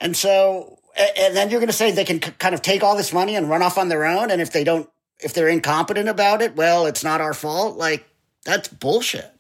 And 0.01 0.17
so 0.17 0.79
and 0.95 1.35
then 1.35 1.49
you're 1.49 1.59
going 1.59 1.67
to 1.67 1.73
say 1.73 1.91
they 1.91 2.05
can 2.05 2.19
kind 2.19 2.53
of 2.53 2.61
take 2.61 2.83
all 2.83 2.95
this 2.95 3.13
money 3.13 3.35
and 3.35 3.49
run 3.49 3.61
off 3.61 3.77
on 3.77 3.89
their 3.89 4.05
own. 4.05 4.29
And 4.31 4.41
if 4.41 4.51
they 4.51 4.63
don't, 4.63 4.89
if 5.19 5.33
they're 5.33 5.49
incompetent 5.49 6.09
about 6.09 6.41
it, 6.41 6.55
well, 6.55 6.85
it's 6.85 7.03
not 7.03 7.21
our 7.21 7.33
fault. 7.33 7.77
Like 7.77 8.05
that's 8.45 8.67
bullshit 8.67 9.31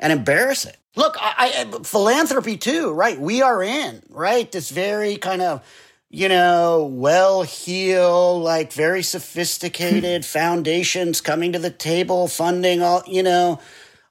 and 0.00 0.12
embarrassing. 0.12 0.74
Look, 0.96 1.16
I, 1.20 1.66
I 1.72 1.82
philanthropy 1.82 2.56
too, 2.56 2.92
right? 2.92 3.18
We 3.18 3.42
are 3.42 3.62
in, 3.62 4.02
right? 4.08 4.50
This 4.50 4.70
very 4.70 5.16
kind 5.16 5.42
of, 5.42 5.66
you 6.08 6.28
know, 6.28 6.88
well 6.90 7.42
heeled, 7.42 8.42
like 8.42 8.72
very 8.72 9.02
sophisticated 9.02 10.24
foundations 10.24 11.20
coming 11.20 11.52
to 11.52 11.58
the 11.58 11.70
table, 11.70 12.28
funding 12.28 12.80
all, 12.80 13.02
you 13.06 13.24
know, 13.24 13.60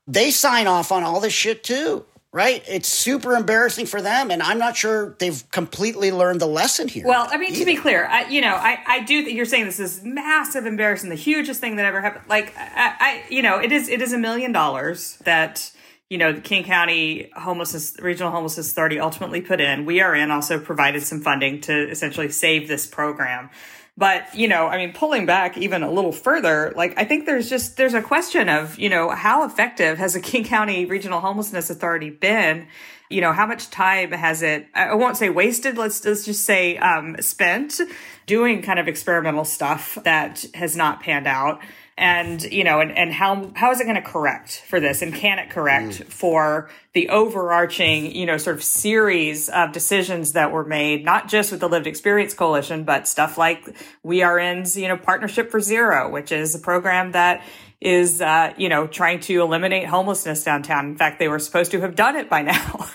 they 0.06 0.30
sign 0.30 0.68
off 0.68 0.92
on 0.92 1.04
all 1.04 1.22
this 1.22 1.34
shit 1.34 1.64
too 1.64 2.06
right? 2.34 2.64
It's 2.68 2.90
super 2.90 3.36
embarrassing 3.36 3.86
for 3.86 4.02
them, 4.02 4.32
and 4.32 4.42
I'm 4.42 4.58
not 4.58 4.76
sure 4.76 5.16
they've 5.20 5.44
completely 5.52 6.12
learned 6.12 6.42
the 6.42 6.48
lesson 6.48 6.88
here. 6.88 7.06
Well, 7.06 7.28
I 7.30 7.38
mean, 7.38 7.52
either. 7.52 7.60
to 7.60 7.66
be 7.66 7.76
clear, 7.78 8.08
I, 8.08 8.28
you 8.28 8.42
know, 8.42 8.56
I, 8.56 8.80
I 8.86 9.00
do 9.02 9.24
think 9.24 9.38
you're 9.38 9.46
saying 9.46 9.66
this 9.66 9.80
is 9.80 10.04
massive, 10.04 10.66
embarrassing, 10.66 11.10
the 11.10 11.16
hugest 11.16 11.62
thing 11.62 11.76
that 11.76 11.86
ever 11.86 12.02
happened. 12.02 12.26
Like, 12.28 12.54
I, 12.58 12.96
I 13.00 13.24
you 13.30 13.44
know, 13.44 13.60
it 13.60 13.72
is 13.72 13.88
it 13.88 14.02
is 14.02 14.12
a 14.12 14.18
million 14.18 14.52
dollars 14.52 15.18
that 15.26 15.72
you 16.10 16.18
know 16.18 16.34
the 16.34 16.42
King 16.42 16.64
County 16.64 17.30
Homelessness 17.36 17.98
Regional 18.02 18.32
Homelessness 18.32 18.72
Authority 18.72 19.00
ultimately 19.00 19.40
put 19.40 19.62
in. 19.62 19.86
We 19.86 20.02
are 20.02 20.16
in 20.16 20.32
also 20.32 20.60
provided 20.60 21.04
some 21.04 21.22
funding 21.22 21.62
to 21.62 21.90
essentially 21.90 22.30
save 22.30 22.68
this 22.68 22.88
program. 22.88 23.52
But, 23.96 24.34
you 24.34 24.48
know, 24.48 24.68
I 24.68 24.78
mean, 24.78 24.94
pulling 24.94 25.28
back 25.28 25.56
even 25.56 25.84
a 25.84 25.92
little 25.92 26.12
further, 26.12 26.74
like, 26.76 26.96
I 26.98 27.06
think 27.06 27.28
there's 27.28 27.48
just, 27.48 27.78
there's 27.78 27.94
a 27.94 28.02
question 28.02 28.50
of, 28.50 28.80
you 28.80 28.90
know, 28.90 29.10
how 29.12 29.44
effective 29.46 30.00
has 30.00 30.14
the 30.14 30.20
King 30.20 30.44
County 30.46 30.86
Regional 30.86 31.20
Homelessness 31.20 31.70
Authority 31.70 32.10
been? 32.10 32.68
You 33.14 33.22
know, 33.22 33.32
how 33.32 33.46
much 33.46 33.70
time 33.70 34.12
has 34.12 34.42
it, 34.42 34.68
I 34.74 34.96
won't 34.96 35.18
say 35.18 35.30
wasted, 35.30 35.78
let's, 35.78 36.04
let's 36.04 36.26
just 36.26 36.46
say, 36.46 36.78
um, 36.78 37.16
spent 37.22 37.80
doing 38.26 38.62
kind 38.62 38.80
of 38.80 38.88
experimental 38.88 39.46
stuff 39.46 39.98
that 40.04 40.46
has 40.54 40.76
not 40.76 41.02
panned 41.02 41.28
out 41.28 41.62
and 41.98 42.42
you 42.44 42.64
know 42.64 42.80
and, 42.80 42.92
and 42.98 43.14
how 43.14 43.52
how 43.56 43.72
is 43.72 43.80
it 43.80 43.84
going 43.84 43.96
to 43.96 44.02
correct 44.02 44.64
for 44.68 44.80
this 44.80 45.04
and 45.04 45.14
can 45.14 45.38
it 45.38 45.50
correct 45.52 46.00
mm. 46.00 46.06
for 46.06 46.70
the 46.94 47.10
overarching 47.10 48.16
you 48.16 48.26
know 48.26 48.38
sort 48.38 48.56
of 48.56 48.64
series 48.64 49.48
of 49.50 49.72
decisions 49.72 50.34
that 50.34 50.52
were 50.52 50.66
made 50.66 51.06
not 51.06 51.28
just 51.28 51.52
with 51.52 51.60
the 51.60 51.70
lived 51.70 51.86
experience 51.86 52.34
coalition 52.34 52.84
but 52.84 53.08
stuff 53.08 53.38
like 53.38 53.76
we 54.02 54.24
are 54.24 54.40
in's 54.40 54.76
you 54.76 54.88
know 54.88 54.98
partnership 54.98 55.52
for 55.52 55.60
zero 55.60 56.10
which 56.10 56.32
is 56.32 56.56
a 56.56 56.60
program 56.60 57.12
that 57.12 57.44
is 57.84 58.22
uh, 58.22 58.54
you 58.58 58.70
know 58.70 58.88
trying 58.88 59.20
to 59.22 59.42
eliminate 59.42 59.88
homelessness 59.88 60.44
downtown. 60.44 60.88
In 60.88 60.96
fact 60.96 61.20
they 61.20 61.28
were 61.28 61.40
supposed 61.40 61.72
to 61.72 61.82
have 61.82 61.96
done 61.96 62.16
it 62.16 62.30
by 62.30 62.42
now. 62.54 62.90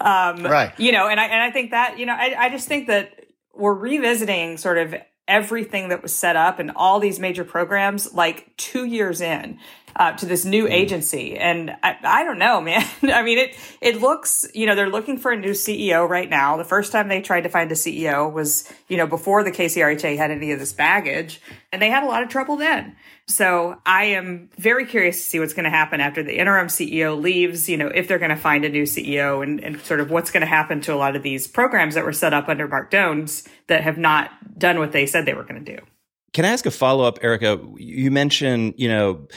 Um, 0.00 0.44
right. 0.44 0.72
you 0.78 0.92
know 0.92 1.08
and 1.08 1.18
i 1.18 1.24
and 1.24 1.42
i 1.42 1.50
think 1.50 1.72
that 1.72 1.98
you 1.98 2.06
know 2.06 2.14
I, 2.14 2.34
I 2.38 2.50
just 2.50 2.68
think 2.68 2.86
that 2.86 3.24
we're 3.54 3.74
revisiting 3.74 4.56
sort 4.56 4.78
of 4.78 4.94
everything 5.28 5.88
that 5.88 6.02
was 6.02 6.14
set 6.14 6.36
up 6.36 6.58
and 6.58 6.70
all 6.74 7.00
these 7.00 7.18
major 7.18 7.44
programs 7.44 8.12
like 8.12 8.56
two 8.56 8.84
years 8.84 9.20
in 9.20 9.58
uh, 9.96 10.12
to 10.12 10.26
this 10.26 10.44
new 10.44 10.66
mm. 10.66 10.70
agency. 10.70 11.36
And 11.36 11.70
I, 11.82 11.96
I 12.02 12.24
don't 12.24 12.38
know, 12.38 12.60
man. 12.62 12.84
I 13.02 13.22
mean, 13.22 13.38
it, 13.38 13.56
it 13.80 14.00
looks, 14.00 14.46
you 14.54 14.66
know, 14.66 14.74
they're 14.74 14.90
looking 14.90 15.18
for 15.18 15.32
a 15.32 15.36
new 15.36 15.50
CEO 15.50 16.08
right 16.08 16.28
now. 16.28 16.56
The 16.56 16.64
first 16.64 16.92
time 16.92 17.08
they 17.08 17.20
tried 17.20 17.42
to 17.42 17.48
find 17.48 17.70
a 17.70 17.74
CEO 17.74 18.32
was, 18.32 18.70
you 18.88 18.96
know, 18.96 19.06
before 19.06 19.44
the 19.44 19.52
KCRHA 19.52 20.16
had 20.16 20.30
any 20.30 20.52
of 20.52 20.58
this 20.58 20.72
baggage 20.72 21.40
and 21.72 21.80
they 21.80 21.90
had 21.90 22.02
a 22.02 22.06
lot 22.06 22.22
of 22.22 22.28
trouble 22.28 22.56
then. 22.56 22.96
So 23.28 23.80
I 23.86 24.04
am 24.04 24.50
very 24.58 24.84
curious 24.84 25.16
to 25.16 25.30
see 25.30 25.38
what's 25.38 25.54
going 25.54 25.64
to 25.64 25.70
happen 25.70 26.00
after 26.00 26.22
the 26.22 26.38
interim 26.38 26.66
CEO 26.66 27.20
leaves, 27.20 27.68
you 27.68 27.76
know, 27.76 27.86
if 27.86 28.08
they're 28.08 28.18
going 28.18 28.30
to 28.30 28.36
find 28.36 28.64
a 28.64 28.68
new 28.68 28.82
CEO 28.82 29.42
and, 29.42 29.60
and 29.60 29.80
sort 29.82 30.00
of 30.00 30.10
what's 30.10 30.30
going 30.30 30.40
to 30.40 30.46
happen 30.46 30.80
to 30.82 30.94
a 30.94 30.96
lot 30.96 31.14
of 31.14 31.22
these 31.22 31.46
programs 31.46 31.94
that 31.94 32.04
were 32.04 32.12
set 32.12 32.34
up 32.34 32.48
under 32.48 32.66
Marc 32.66 32.90
Dones 32.90 33.48
that 33.68 33.82
have 33.82 33.96
not 33.96 34.58
done 34.58 34.78
what 34.78 34.92
they 34.92 35.06
said 35.06 35.24
they 35.24 35.34
were 35.34 35.44
going 35.44 35.64
to 35.64 35.76
do. 35.76 35.82
Can 36.32 36.44
I 36.44 36.48
ask 36.48 36.66
a 36.66 36.70
follow 36.70 37.04
up, 37.04 37.18
Erica? 37.22 37.60
You 37.76 38.10
mentioned, 38.10 38.74
you 38.76 38.88
know, 38.88 39.28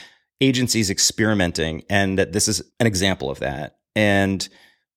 agencies 0.41 0.89
experimenting 0.89 1.83
and 1.89 2.19
that 2.19 2.33
this 2.33 2.47
is 2.47 2.61
an 2.79 2.87
example 2.87 3.29
of 3.29 3.39
that. 3.39 3.77
And 3.95 4.47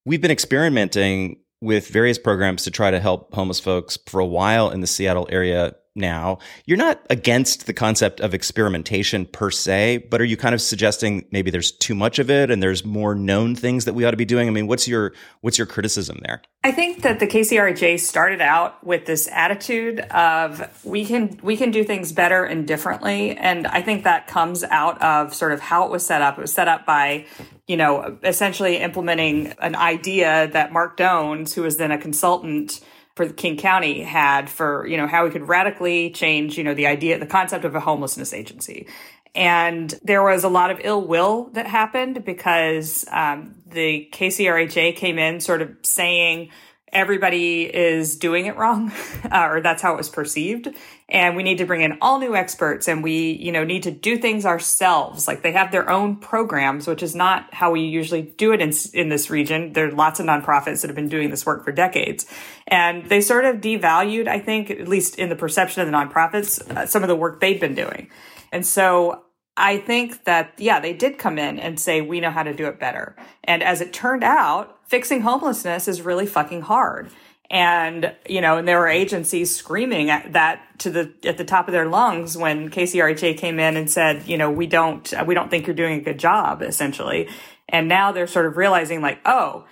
we've 0.05 0.20
been 0.20 0.31
experimenting 0.31 1.40
with 1.61 1.88
various 1.88 2.18
programs 2.18 2.64
to 2.64 2.70
try 2.70 2.90
to 2.90 3.01
help 3.01 3.35
homeless 3.35 3.61
folks 3.61 3.98
for 4.07 4.20
a 4.20 4.27
while 4.27 4.70
in 4.70 4.81
the 4.81 4.87
Seattle 4.87 5.29
area 5.31 5.74
now. 5.98 6.38
You're 6.64 6.78
not 6.78 7.04
against 7.11 7.66
the 7.66 7.72
concept 7.72 8.20
of 8.20 8.32
experimentation 8.32 9.26
per 9.26 9.50
se, 9.50 10.06
but 10.11 10.20
are 10.20 10.24
you 10.24 10.37
kind 10.37 10.54
of 10.54 10.62
suggesting 10.62 11.26
maybe 11.30 11.50
there's 11.50 11.72
too 11.72 11.94
much 11.94 12.18
of 12.18 12.30
it 12.30 12.50
and 12.50 12.62
there's 12.62 12.84
more 12.84 13.14
known 13.14 13.54
things 13.54 13.84
that 13.84 13.94
we 13.94 14.04
ought 14.04 14.12
to 14.12 14.16
be 14.16 14.24
doing? 14.24 14.48
I 14.48 14.50
mean, 14.50 14.66
what's 14.66 14.88
your 14.88 15.12
what's 15.40 15.58
your 15.58 15.66
criticism 15.66 16.20
there? 16.24 16.42
I 16.64 16.72
think 16.72 17.02
that 17.02 17.20
the 17.20 17.26
KCRHA 17.26 18.00
started 18.00 18.40
out 18.40 18.84
with 18.84 19.06
this 19.06 19.28
attitude 19.32 20.00
of 20.00 20.84
we 20.84 21.04
can 21.04 21.38
we 21.42 21.56
can 21.56 21.70
do 21.70 21.84
things 21.84 22.12
better 22.12 22.44
and 22.44 22.66
differently, 22.66 23.37
and 23.37 23.66
I 23.66 23.82
think 23.82 24.04
that 24.04 24.26
comes 24.26 24.64
out 24.64 25.00
of 25.02 25.34
sort 25.34 25.52
of 25.52 25.61
how 25.61 25.84
it 25.84 25.90
was 25.90 26.04
set 26.04 26.22
up. 26.22 26.38
It 26.38 26.40
was 26.40 26.52
set 26.52 26.68
up 26.68 26.84
by 26.87 27.26
you 27.66 27.76
know 27.76 28.18
essentially 28.22 28.78
implementing 28.78 29.54
an 29.61 29.76
idea 29.76 30.48
that 30.48 30.72
Marc 30.72 30.96
Dones, 30.96 31.54
who 31.54 31.62
was 31.62 31.76
then 31.76 31.90
a 31.90 31.98
consultant 31.98 32.80
for 33.18 33.28
King 33.28 33.57
County 33.57 34.02
had 34.02 34.48
for, 34.48 34.87
you 34.87 34.96
know, 34.96 35.09
how 35.09 35.24
we 35.24 35.31
could 35.31 35.48
radically 35.48 36.11
change, 36.11 36.57
you 36.57 36.62
know, 36.62 36.72
the 36.72 36.87
idea, 36.87 37.18
the 37.18 37.26
concept 37.26 37.64
of 37.64 37.74
a 37.74 37.81
homelessness 37.81 38.33
agency. 38.33 38.87
And 39.35 39.92
there 40.02 40.22
was 40.22 40.44
a 40.44 40.48
lot 40.48 40.70
of 40.70 40.81
ill 40.85 41.04
will 41.04 41.50
that 41.54 41.66
happened 41.66 42.24
because 42.24 43.04
um, 43.11 43.57
the 43.66 44.09
KCRHA 44.12 44.96
came 44.96 45.18
in 45.18 45.40
sort 45.40 45.62
of 45.62 45.76
saying, 45.83 46.50
everybody 46.92 47.62
is 47.62 48.16
doing 48.16 48.46
it 48.46 48.57
wrong, 48.57 48.92
uh, 49.31 49.48
or 49.51 49.61
that's 49.61 49.83
how 49.83 49.94
it 49.94 49.96
was 49.96 50.09
perceived. 50.09 50.68
And 51.11 51.37
we 51.37 51.42
need 51.42 51.59
to 51.59 51.64
bring 51.64 51.81
in 51.81 51.98
all 52.03 52.18
new 52.18 52.37
experts 52.37 52.87
and 52.87 53.03
we, 53.03 53.33
you 53.33 53.51
know, 53.51 53.64
need 53.64 53.85
to 53.85 53.90
do 53.90 54.18
things 54.18 54.44
ourselves. 54.44 55.27
Like 55.27 55.42
they 55.42 55.53
have 55.53 55.72
their 55.72 55.88
own 55.88 56.16
programs, 56.16 56.87
which 56.87 57.03
is 57.03 57.14
not 57.14 57.53
how 57.55 57.70
we 57.70 57.81
usually 57.81 58.22
do 58.22 58.53
it 58.53 58.61
in, 58.61 58.72
in 58.92 59.09
this 59.09 59.31
region. 59.31 59.72
There 59.72 59.88
are 59.88 59.90
lots 59.90 60.20
of 60.20 60.27
nonprofits 60.27 60.83
that 60.83 60.88
have 60.88 60.96
been 60.96 61.09
doing 61.09 61.31
this 61.31 61.46
work 61.46 61.64
for 61.64 61.72
decades. 61.72 62.27
And 62.66 63.07
they 63.07 63.22
sort 63.22 63.46
of 63.46 63.57
devalued, 63.57 64.29
I 64.29 64.38
think, 64.38 64.70
at 64.70 64.87
least 64.87 65.18
in 65.18 65.31
the 65.31 65.37
perception 65.37 65.81
of 65.81 65.88
the 65.88 65.96
nonprofits, 65.96 66.61
uh, 66.70 66.85
some 66.85 67.03
of 67.03 67.09
the 67.09 67.16
work 67.16 67.40
they've 67.40 67.61
been 67.61 67.74
doing. 67.74 68.11
And 68.53 68.66
so 68.66 69.24
I 69.58 69.78
think 69.78 70.24
that, 70.24 70.54
yeah, 70.56 70.78
they 70.78 70.92
did 70.92 71.18
come 71.18 71.36
in 71.36 71.58
and 71.58 71.78
say, 71.80 72.00
we 72.00 72.20
know 72.20 72.30
how 72.30 72.44
to 72.44 72.54
do 72.54 72.66
it 72.66 72.78
better. 72.78 73.16
And 73.42 73.62
as 73.62 73.80
it 73.80 73.92
turned 73.92 74.22
out, 74.22 74.78
fixing 74.86 75.20
homelessness 75.22 75.88
is 75.88 76.00
really 76.00 76.26
fucking 76.26 76.62
hard. 76.62 77.10
And, 77.50 78.14
you 78.28 78.40
know, 78.40 78.58
and 78.58 78.68
there 78.68 78.78
were 78.78 78.88
agencies 78.88 79.56
screaming 79.56 80.10
at 80.10 80.34
that 80.34 80.78
to 80.80 80.90
the, 80.90 81.12
at 81.24 81.38
the 81.38 81.44
top 81.44 81.66
of 81.66 81.72
their 81.72 81.86
lungs 81.86 82.36
when 82.36 82.70
KCRHA 82.70 83.36
came 83.36 83.58
in 83.58 83.76
and 83.76 83.90
said, 83.90 84.28
you 84.28 84.38
know, 84.38 84.50
we 84.50 84.66
don't, 84.66 85.12
we 85.26 85.34
don't 85.34 85.50
think 85.50 85.66
you're 85.66 85.74
doing 85.74 85.98
a 85.98 86.02
good 86.02 86.18
job, 86.18 86.62
essentially. 86.62 87.28
And 87.68 87.88
now 87.88 88.12
they're 88.12 88.26
sort 88.28 88.46
of 88.46 88.56
realizing 88.56 89.00
like, 89.00 89.18
oh, 89.26 89.64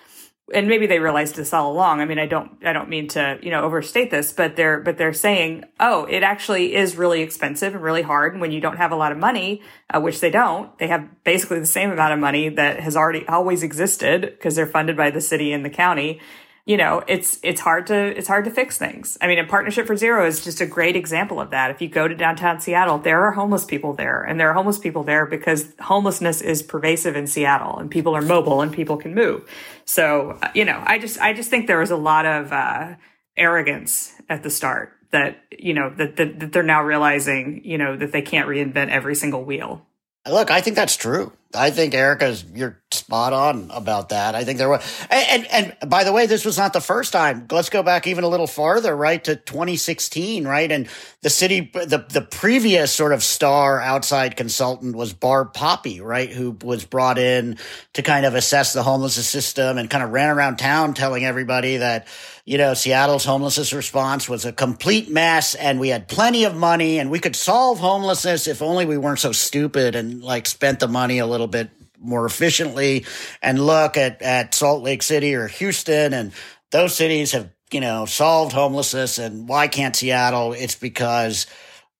and 0.54 0.68
maybe 0.68 0.86
they 0.86 1.00
realized 1.00 1.34
this 1.34 1.52
all 1.52 1.72
along. 1.72 2.00
I 2.00 2.04
mean, 2.04 2.20
I 2.20 2.26
don't, 2.26 2.52
I 2.64 2.72
don't 2.72 2.88
mean 2.88 3.08
to, 3.08 3.38
you 3.42 3.50
know, 3.50 3.62
overstate 3.62 4.12
this, 4.12 4.32
but 4.32 4.54
they're, 4.54 4.78
but 4.78 4.96
they're 4.96 5.12
saying, 5.12 5.64
oh, 5.80 6.04
it 6.04 6.22
actually 6.22 6.76
is 6.76 6.96
really 6.96 7.22
expensive 7.22 7.74
and 7.74 7.82
really 7.82 8.02
hard 8.02 8.32
And 8.32 8.40
when 8.40 8.52
you 8.52 8.60
don't 8.60 8.76
have 8.76 8.92
a 8.92 8.96
lot 8.96 9.10
of 9.10 9.18
money, 9.18 9.62
uh, 9.92 10.00
which 10.00 10.20
they 10.20 10.30
don't. 10.30 10.76
They 10.78 10.86
have 10.86 11.24
basically 11.24 11.58
the 11.58 11.66
same 11.66 11.90
amount 11.90 12.12
of 12.12 12.20
money 12.20 12.48
that 12.50 12.78
has 12.78 12.96
already 12.96 13.26
always 13.26 13.64
existed 13.64 14.20
because 14.20 14.54
they're 14.54 14.66
funded 14.66 14.96
by 14.96 15.10
the 15.10 15.20
city 15.20 15.52
and 15.52 15.64
the 15.64 15.70
county 15.70 16.20
you 16.66 16.76
know, 16.76 17.04
it's 17.06 17.38
it's 17.44 17.60
hard 17.60 17.86
to 17.86 17.94
it's 17.94 18.26
hard 18.26 18.44
to 18.44 18.50
fix 18.50 18.76
things. 18.76 19.16
I 19.20 19.28
mean, 19.28 19.38
a 19.38 19.44
Partnership 19.44 19.86
for 19.86 19.96
Zero 19.96 20.26
is 20.26 20.42
just 20.42 20.60
a 20.60 20.66
great 20.66 20.96
example 20.96 21.40
of 21.40 21.50
that. 21.50 21.70
If 21.70 21.80
you 21.80 21.88
go 21.88 22.08
to 22.08 22.14
downtown 22.14 22.60
Seattle, 22.60 22.98
there 22.98 23.24
are 23.24 23.30
homeless 23.30 23.64
people 23.64 23.92
there, 23.92 24.20
and 24.22 24.38
there 24.38 24.50
are 24.50 24.52
homeless 24.52 24.78
people 24.78 25.04
there 25.04 25.26
because 25.26 25.72
homelessness 25.78 26.42
is 26.42 26.64
pervasive 26.64 27.14
in 27.14 27.28
Seattle, 27.28 27.78
and 27.78 27.88
people 27.88 28.16
are 28.16 28.20
mobile 28.20 28.62
and 28.62 28.72
people 28.72 28.96
can 28.96 29.14
move. 29.14 29.48
So, 29.84 30.38
uh, 30.42 30.48
you 30.54 30.64
know, 30.64 30.82
I 30.84 30.98
just 30.98 31.20
I 31.20 31.32
just 31.34 31.50
think 31.50 31.68
there 31.68 31.78
was 31.78 31.92
a 31.92 31.96
lot 31.96 32.26
of 32.26 32.52
uh, 32.52 32.96
arrogance 33.36 34.12
at 34.28 34.42
the 34.42 34.50
start 34.50 34.92
that 35.12 35.38
you 35.56 35.72
know 35.72 35.90
that, 35.90 36.16
that 36.16 36.40
that 36.40 36.52
they're 36.52 36.64
now 36.64 36.82
realizing 36.82 37.62
you 37.64 37.78
know 37.78 37.96
that 37.96 38.10
they 38.10 38.22
can't 38.22 38.48
reinvent 38.48 38.88
every 38.88 39.14
single 39.14 39.44
wheel. 39.44 39.86
Look, 40.28 40.50
I 40.50 40.60
think 40.60 40.74
that's 40.74 40.96
true. 40.96 41.32
I 41.56 41.70
think 41.70 41.94
Erica's 41.94 42.44
you're 42.54 42.80
spot 42.92 43.32
on 43.32 43.70
about 43.72 44.10
that. 44.10 44.34
I 44.34 44.44
think 44.44 44.58
there 44.58 44.68
was, 44.68 45.06
and, 45.10 45.46
and, 45.46 45.74
and 45.80 45.90
by 45.90 46.04
the 46.04 46.12
way, 46.12 46.26
this 46.26 46.44
was 46.44 46.56
not 46.56 46.72
the 46.72 46.80
first 46.80 47.12
time. 47.12 47.46
Let's 47.50 47.68
go 47.68 47.82
back 47.82 48.06
even 48.06 48.24
a 48.24 48.28
little 48.28 48.46
farther, 48.46 48.96
right 48.96 49.22
to 49.24 49.36
2016, 49.36 50.46
right? 50.46 50.70
And 50.70 50.88
the 51.22 51.30
city, 51.30 51.70
the 51.72 52.04
the 52.08 52.22
previous 52.22 52.92
sort 52.92 53.12
of 53.12 53.22
star 53.22 53.80
outside 53.80 54.36
consultant 54.36 54.96
was 54.96 55.12
Barb 55.12 55.52
Poppe, 55.52 56.00
right, 56.00 56.30
who 56.30 56.56
was 56.62 56.84
brought 56.84 57.18
in 57.18 57.58
to 57.94 58.02
kind 58.02 58.26
of 58.26 58.34
assess 58.34 58.72
the 58.72 58.82
homelessness 58.82 59.28
system 59.28 59.78
and 59.78 59.90
kind 59.90 60.04
of 60.04 60.10
ran 60.10 60.30
around 60.30 60.56
town 60.56 60.94
telling 60.94 61.24
everybody 61.24 61.78
that 61.78 62.06
you 62.46 62.58
know, 62.58 62.74
Seattle's 62.74 63.24
homelessness 63.24 63.72
response 63.72 64.28
was 64.28 64.44
a 64.44 64.52
complete 64.52 65.10
mess 65.10 65.56
and 65.56 65.80
we 65.80 65.88
had 65.88 66.06
plenty 66.06 66.44
of 66.44 66.54
money 66.54 67.00
and 67.00 67.10
we 67.10 67.18
could 67.18 67.34
solve 67.34 67.80
homelessness 67.80 68.46
if 68.46 68.62
only 68.62 68.86
we 68.86 68.96
weren't 68.96 69.18
so 69.18 69.32
stupid 69.32 69.96
and 69.96 70.22
like 70.22 70.46
spent 70.46 70.78
the 70.78 70.86
money 70.86 71.18
a 71.18 71.26
little 71.26 71.48
bit 71.48 71.70
more 71.98 72.24
efficiently 72.24 73.04
and 73.42 73.58
look 73.58 73.96
at, 73.96 74.22
at 74.22 74.54
Salt 74.54 74.84
Lake 74.84 75.02
City 75.02 75.34
or 75.34 75.48
Houston 75.48 76.14
and 76.14 76.32
those 76.70 76.94
cities 76.94 77.32
have, 77.32 77.50
you 77.72 77.80
know, 77.80 78.06
solved 78.06 78.52
homelessness 78.52 79.18
and 79.18 79.48
why 79.48 79.66
can't 79.66 79.96
Seattle? 79.96 80.52
It's 80.52 80.76
because 80.76 81.48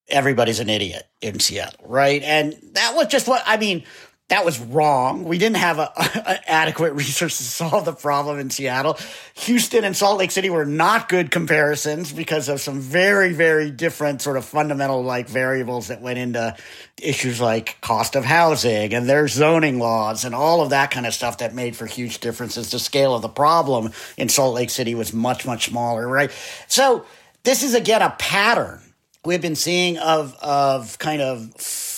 everybody's 0.09 0.61
an 0.61 0.71
idiot 0.71 1.03
in 1.21 1.41
Seattle, 1.41 1.85
right? 1.89 2.23
And 2.23 2.57
that 2.75 2.93
was 2.95 3.09
just 3.09 3.27
what 3.27 3.43
I 3.47 3.57
mean 3.57 3.83
that 4.29 4.45
was 4.45 4.59
wrong. 4.59 5.23
We 5.23 5.39
didn't 5.39 5.59
have 5.59 5.79
a, 5.79 5.93
a, 5.97 6.51
adequate 6.51 6.95
resource 6.95 7.37
to 7.39 7.45
solve 7.45 7.85
the 7.85 7.93
problem 7.93 8.41
in 8.41 8.51
Seattle. 8.51 8.99
Houston 9.35 9.85
and 9.85 9.97
Salt 9.97 10.19
Lake 10.19 10.33
City 10.33 10.51
were 10.51 10.65
not 10.65 11.09
good 11.09 11.31
comparisons 11.31 12.13
because 12.13 12.49
of 12.49 12.61
some 12.61 12.81
very, 12.81 13.33
very 13.33 13.71
different 13.71 14.23
sort 14.23 14.37
of 14.37 14.45
fundamental 14.45 15.03
like 15.03 15.29
variables 15.29 15.89
that 15.89 16.01
went 16.01 16.19
into 16.19 16.57
issues 17.01 17.41
like 17.41 17.81
cost 17.81 18.17
of 18.17 18.25
housing 18.25 18.95
and 18.95 19.09
their 19.09 19.29
zoning 19.29 19.79
laws 19.79 20.25
and 20.25 20.35
all 20.35 20.61
of 20.61 20.71
that 20.71 20.91
kind 20.91 21.07
of 21.07 21.15
stuff 21.15 21.39
that 21.39 21.55
made 21.55 21.77
for 21.77 21.87
huge 21.87 22.19
differences. 22.19 22.71
The 22.73 22.81
scale 22.81 23.15
of 23.15 23.23
the 23.23 23.29
problem 23.29 23.93
in 24.17 24.29
Salt 24.29 24.55
Lake 24.55 24.71
City 24.71 24.97
was 24.97 25.13
much, 25.13 25.47
much 25.47 25.67
smaller, 25.67 26.07
right? 26.07 26.33
So 26.67 27.05
this 27.45 27.63
is 27.63 27.75
again 27.75 28.03
a 28.03 28.11
pattern 28.19 28.81
we've 29.25 29.43
been 29.43 29.57
seeing 29.57 29.99
of 29.99 30.35
of 30.41 30.99
kind 30.99 31.21
of 31.21 31.53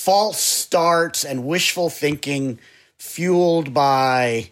false 0.08 0.40
starts 0.40 1.22
and 1.22 1.44
wishful 1.44 1.90
thinking 1.90 2.58
fueled 2.96 3.74
by 3.74 4.48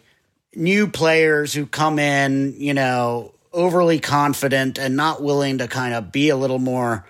new 0.53 0.87
players 0.87 1.51
who 1.51 1.65
come 1.65 1.97
in, 1.97 2.53
you 2.59 2.75
know, 2.75 3.33
overly 3.51 3.97
confident 3.97 4.77
and 4.77 4.95
not 4.95 5.23
willing 5.23 5.57
to 5.57 5.67
kind 5.67 5.95
of 5.95 6.11
be 6.11 6.29
a 6.29 6.35
little 6.35 6.59
more 6.59 7.03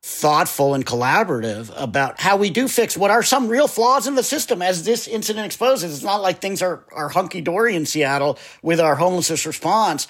thoughtful 0.00 0.72
and 0.72 0.86
collaborative 0.86 1.70
about 1.76 2.18
how 2.18 2.38
we 2.38 2.48
do 2.48 2.68
fix 2.68 2.96
what 2.96 3.10
are 3.10 3.22
some 3.22 3.48
real 3.48 3.68
flaws 3.68 4.06
in 4.06 4.14
the 4.14 4.22
system 4.22 4.62
as 4.62 4.82
this 4.84 5.06
incident 5.06 5.44
exposes. 5.44 5.92
It's 5.92 6.02
not 6.02 6.22
like 6.22 6.40
things 6.40 6.62
are, 6.62 6.82
are 6.92 7.10
hunky 7.10 7.42
dory 7.42 7.76
in 7.76 7.84
Seattle 7.84 8.38
with 8.62 8.80
our 8.80 8.94
homelessness 8.94 9.44
response. 9.44 10.08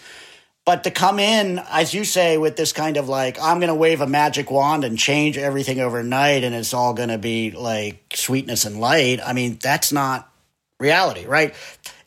But 0.67 0.85
to 0.85 0.91
come 0.91 1.19
in, 1.19 1.59
as 1.71 1.95
you 1.95 2.05
say, 2.05 2.37
with 2.37 2.57
this 2.57 2.73
kind 2.73 2.97
of 2.97 3.09
like, 3.09 3.41
I'm 3.41 3.59
going 3.59 3.69
to 3.69 3.75
wave 3.75 4.01
a 4.01 4.07
magic 4.07 4.51
wand 4.51 4.85
and 4.85 4.99
change 4.99 5.39
everything 5.39 5.81
overnight 5.81 6.45
and 6.45 6.55
it's 6.55 6.75
all 6.75 6.93
going 6.93 7.09
to 7.09 7.19
be 7.19 7.51
like 7.51 8.15
sweetness 8.15 8.67
and 8.67 8.79
light, 8.79 9.21
I 9.25 9.33
mean, 9.33 9.59
that's 9.61 9.91
not 9.91 10.31
reality, 10.79 11.27
right? 11.27 11.55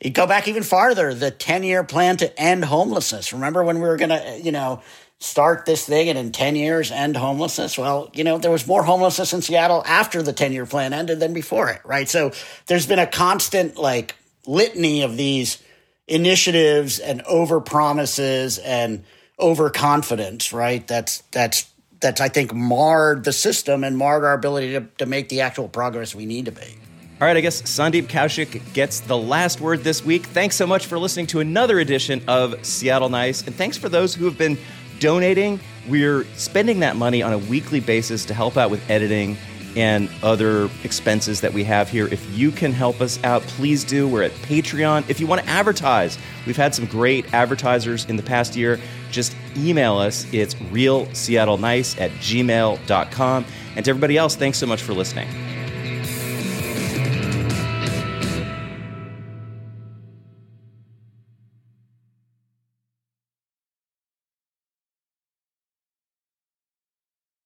You 0.02 0.12
go 0.12 0.28
back 0.28 0.48
even 0.48 0.64
farther, 0.64 1.14
the 1.14 1.32
10 1.32 1.64
year 1.64 1.84
plan 1.84 2.18
to 2.18 2.40
end 2.40 2.66
homelessness. 2.66 3.34
Remember 3.34 3.64
when 3.64 3.78
we 3.78 3.88
were 3.88 3.98
going 3.98 4.10
to, 4.10 4.40
you 4.42 4.52
know, 4.52 4.82
start 5.20 5.66
this 5.66 5.86
thing 5.86 6.10
and 6.10 6.18
in 6.18 6.32
10 6.32 6.56
years 6.56 6.92
end 6.92 7.16
homelessness? 7.18 7.78
Well, 7.78 8.12
you 8.14 8.24
know, 8.24 8.38
there 8.38 8.52
was 8.52 8.68
more 8.68 8.84
homelessness 8.84 9.34
in 9.34 9.42
Seattle 9.42 9.84
after 9.86 10.22
the 10.22 10.34
10 10.34 10.54
year 10.54 10.66
plan 10.66 10.94
ended 10.94 11.20
than 11.20 11.34
before 11.34 11.70
it, 11.70 11.82
right? 11.86 12.08
So 12.08 12.32
there's 12.68 12.86
been 12.86 13.00
a 13.00 13.08
constant 13.08 13.78
like 13.78 14.16
litany 14.46 15.02
of 15.02 15.18
these 15.18 15.64
initiatives 16.08 17.00
and 17.00 17.22
over 17.24 17.62
promises 17.62 18.58
and 18.60 19.04
overconfidence, 19.40 20.54
right? 20.54 20.86
That's 20.88 21.20
that's 21.32 21.70
that's 22.00 22.22
I 22.22 22.30
think 22.30 22.54
marred 22.54 23.24
the 23.24 23.34
system 23.34 23.84
and 23.84 23.98
marred 23.98 24.24
our 24.24 24.34
ability 24.34 24.74
to, 24.74 24.82
to 25.00 25.06
make 25.06 25.30
the 25.30 25.42
actual 25.42 25.68
progress 25.68 26.14
we 26.14 26.26
need 26.26 26.46
to 26.46 26.52
make. 26.52 26.78
All 27.22 27.28
right, 27.28 27.38
I 27.38 27.42
guess 27.42 27.62
Sandeep 27.62 28.08
Kaushik 28.08 28.74
gets 28.74 29.00
the 29.00 29.18
last 29.18 29.62
word 29.62 29.84
this 29.84 30.04
week. 30.04 30.26
Thanks 30.26 30.56
so 30.56 30.68
much 30.68 30.88
for 30.88 31.00
listening 31.00 31.28
to 31.28 31.40
another 31.40 31.80
edition 31.80 32.22
of 32.28 32.66
Seattle 32.66 33.08
Nice, 33.08 33.46
and 33.48 33.56
thanks 33.56 33.78
for 33.78 33.88
those 33.88 34.14
who 34.14 34.26
have 34.26 34.38
been 34.38 34.58
donating. 35.00 35.60
We're 35.88 36.26
spending 36.36 36.80
that 36.80 36.96
money 36.96 37.22
on 37.22 37.32
a 37.32 37.38
weekly 37.38 37.80
basis 37.80 38.26
to 38.26 38.34
help 38.34 38.58
out 38.58 38.72
with 38.72 38.90
editing 38.90 39.38
and 39.76 40.10
other 40.22 40.70
expenses 40.84 41.42
that 41.42 41.54
we 41.54 41.64
have 41.64 41.90
here. 41.90 42.08
If 42.08 42.38
you 42.38 42.52
can 42.52 42.72
help 42.72 43.02
us 43.02 43.24
out, 43.24 43.42
please 43.44 43.84
do. 43.84 44.08
We're 44.08 44.24
at 44.24 44.32
Patreon. 44.32 45.10
If 45.10 45.20
you 45.20 45.28
want 45.28 45.42
to 45.42 45.50
advertise, 45.50 46.18
we've 46.46 46.58
had 46.58 46.76
some 46.76 46.86
great 46.86 47.34
advertisers 47.34 48.06
in 48.06 48.16
the 48.16 48.24
past 48.24 48.56
year. 48.56 48.80
Just 49.12 49.36
email 49.58 49.98
us. 49.98 50.26
It's 50.34 50.56
realseattlenice 50.56 52.00
at 52.00 52.12
gmail.com. 52.12 53.46
And 53.76 53.86
to 53.86 53.90
everybody 53.90 54.18
else, 54.18 54.36
thanks 54.36 54.58
so 54.58 54.66
much 54.66 54.82
for 54.82 54.94
listening. 54.94 55.28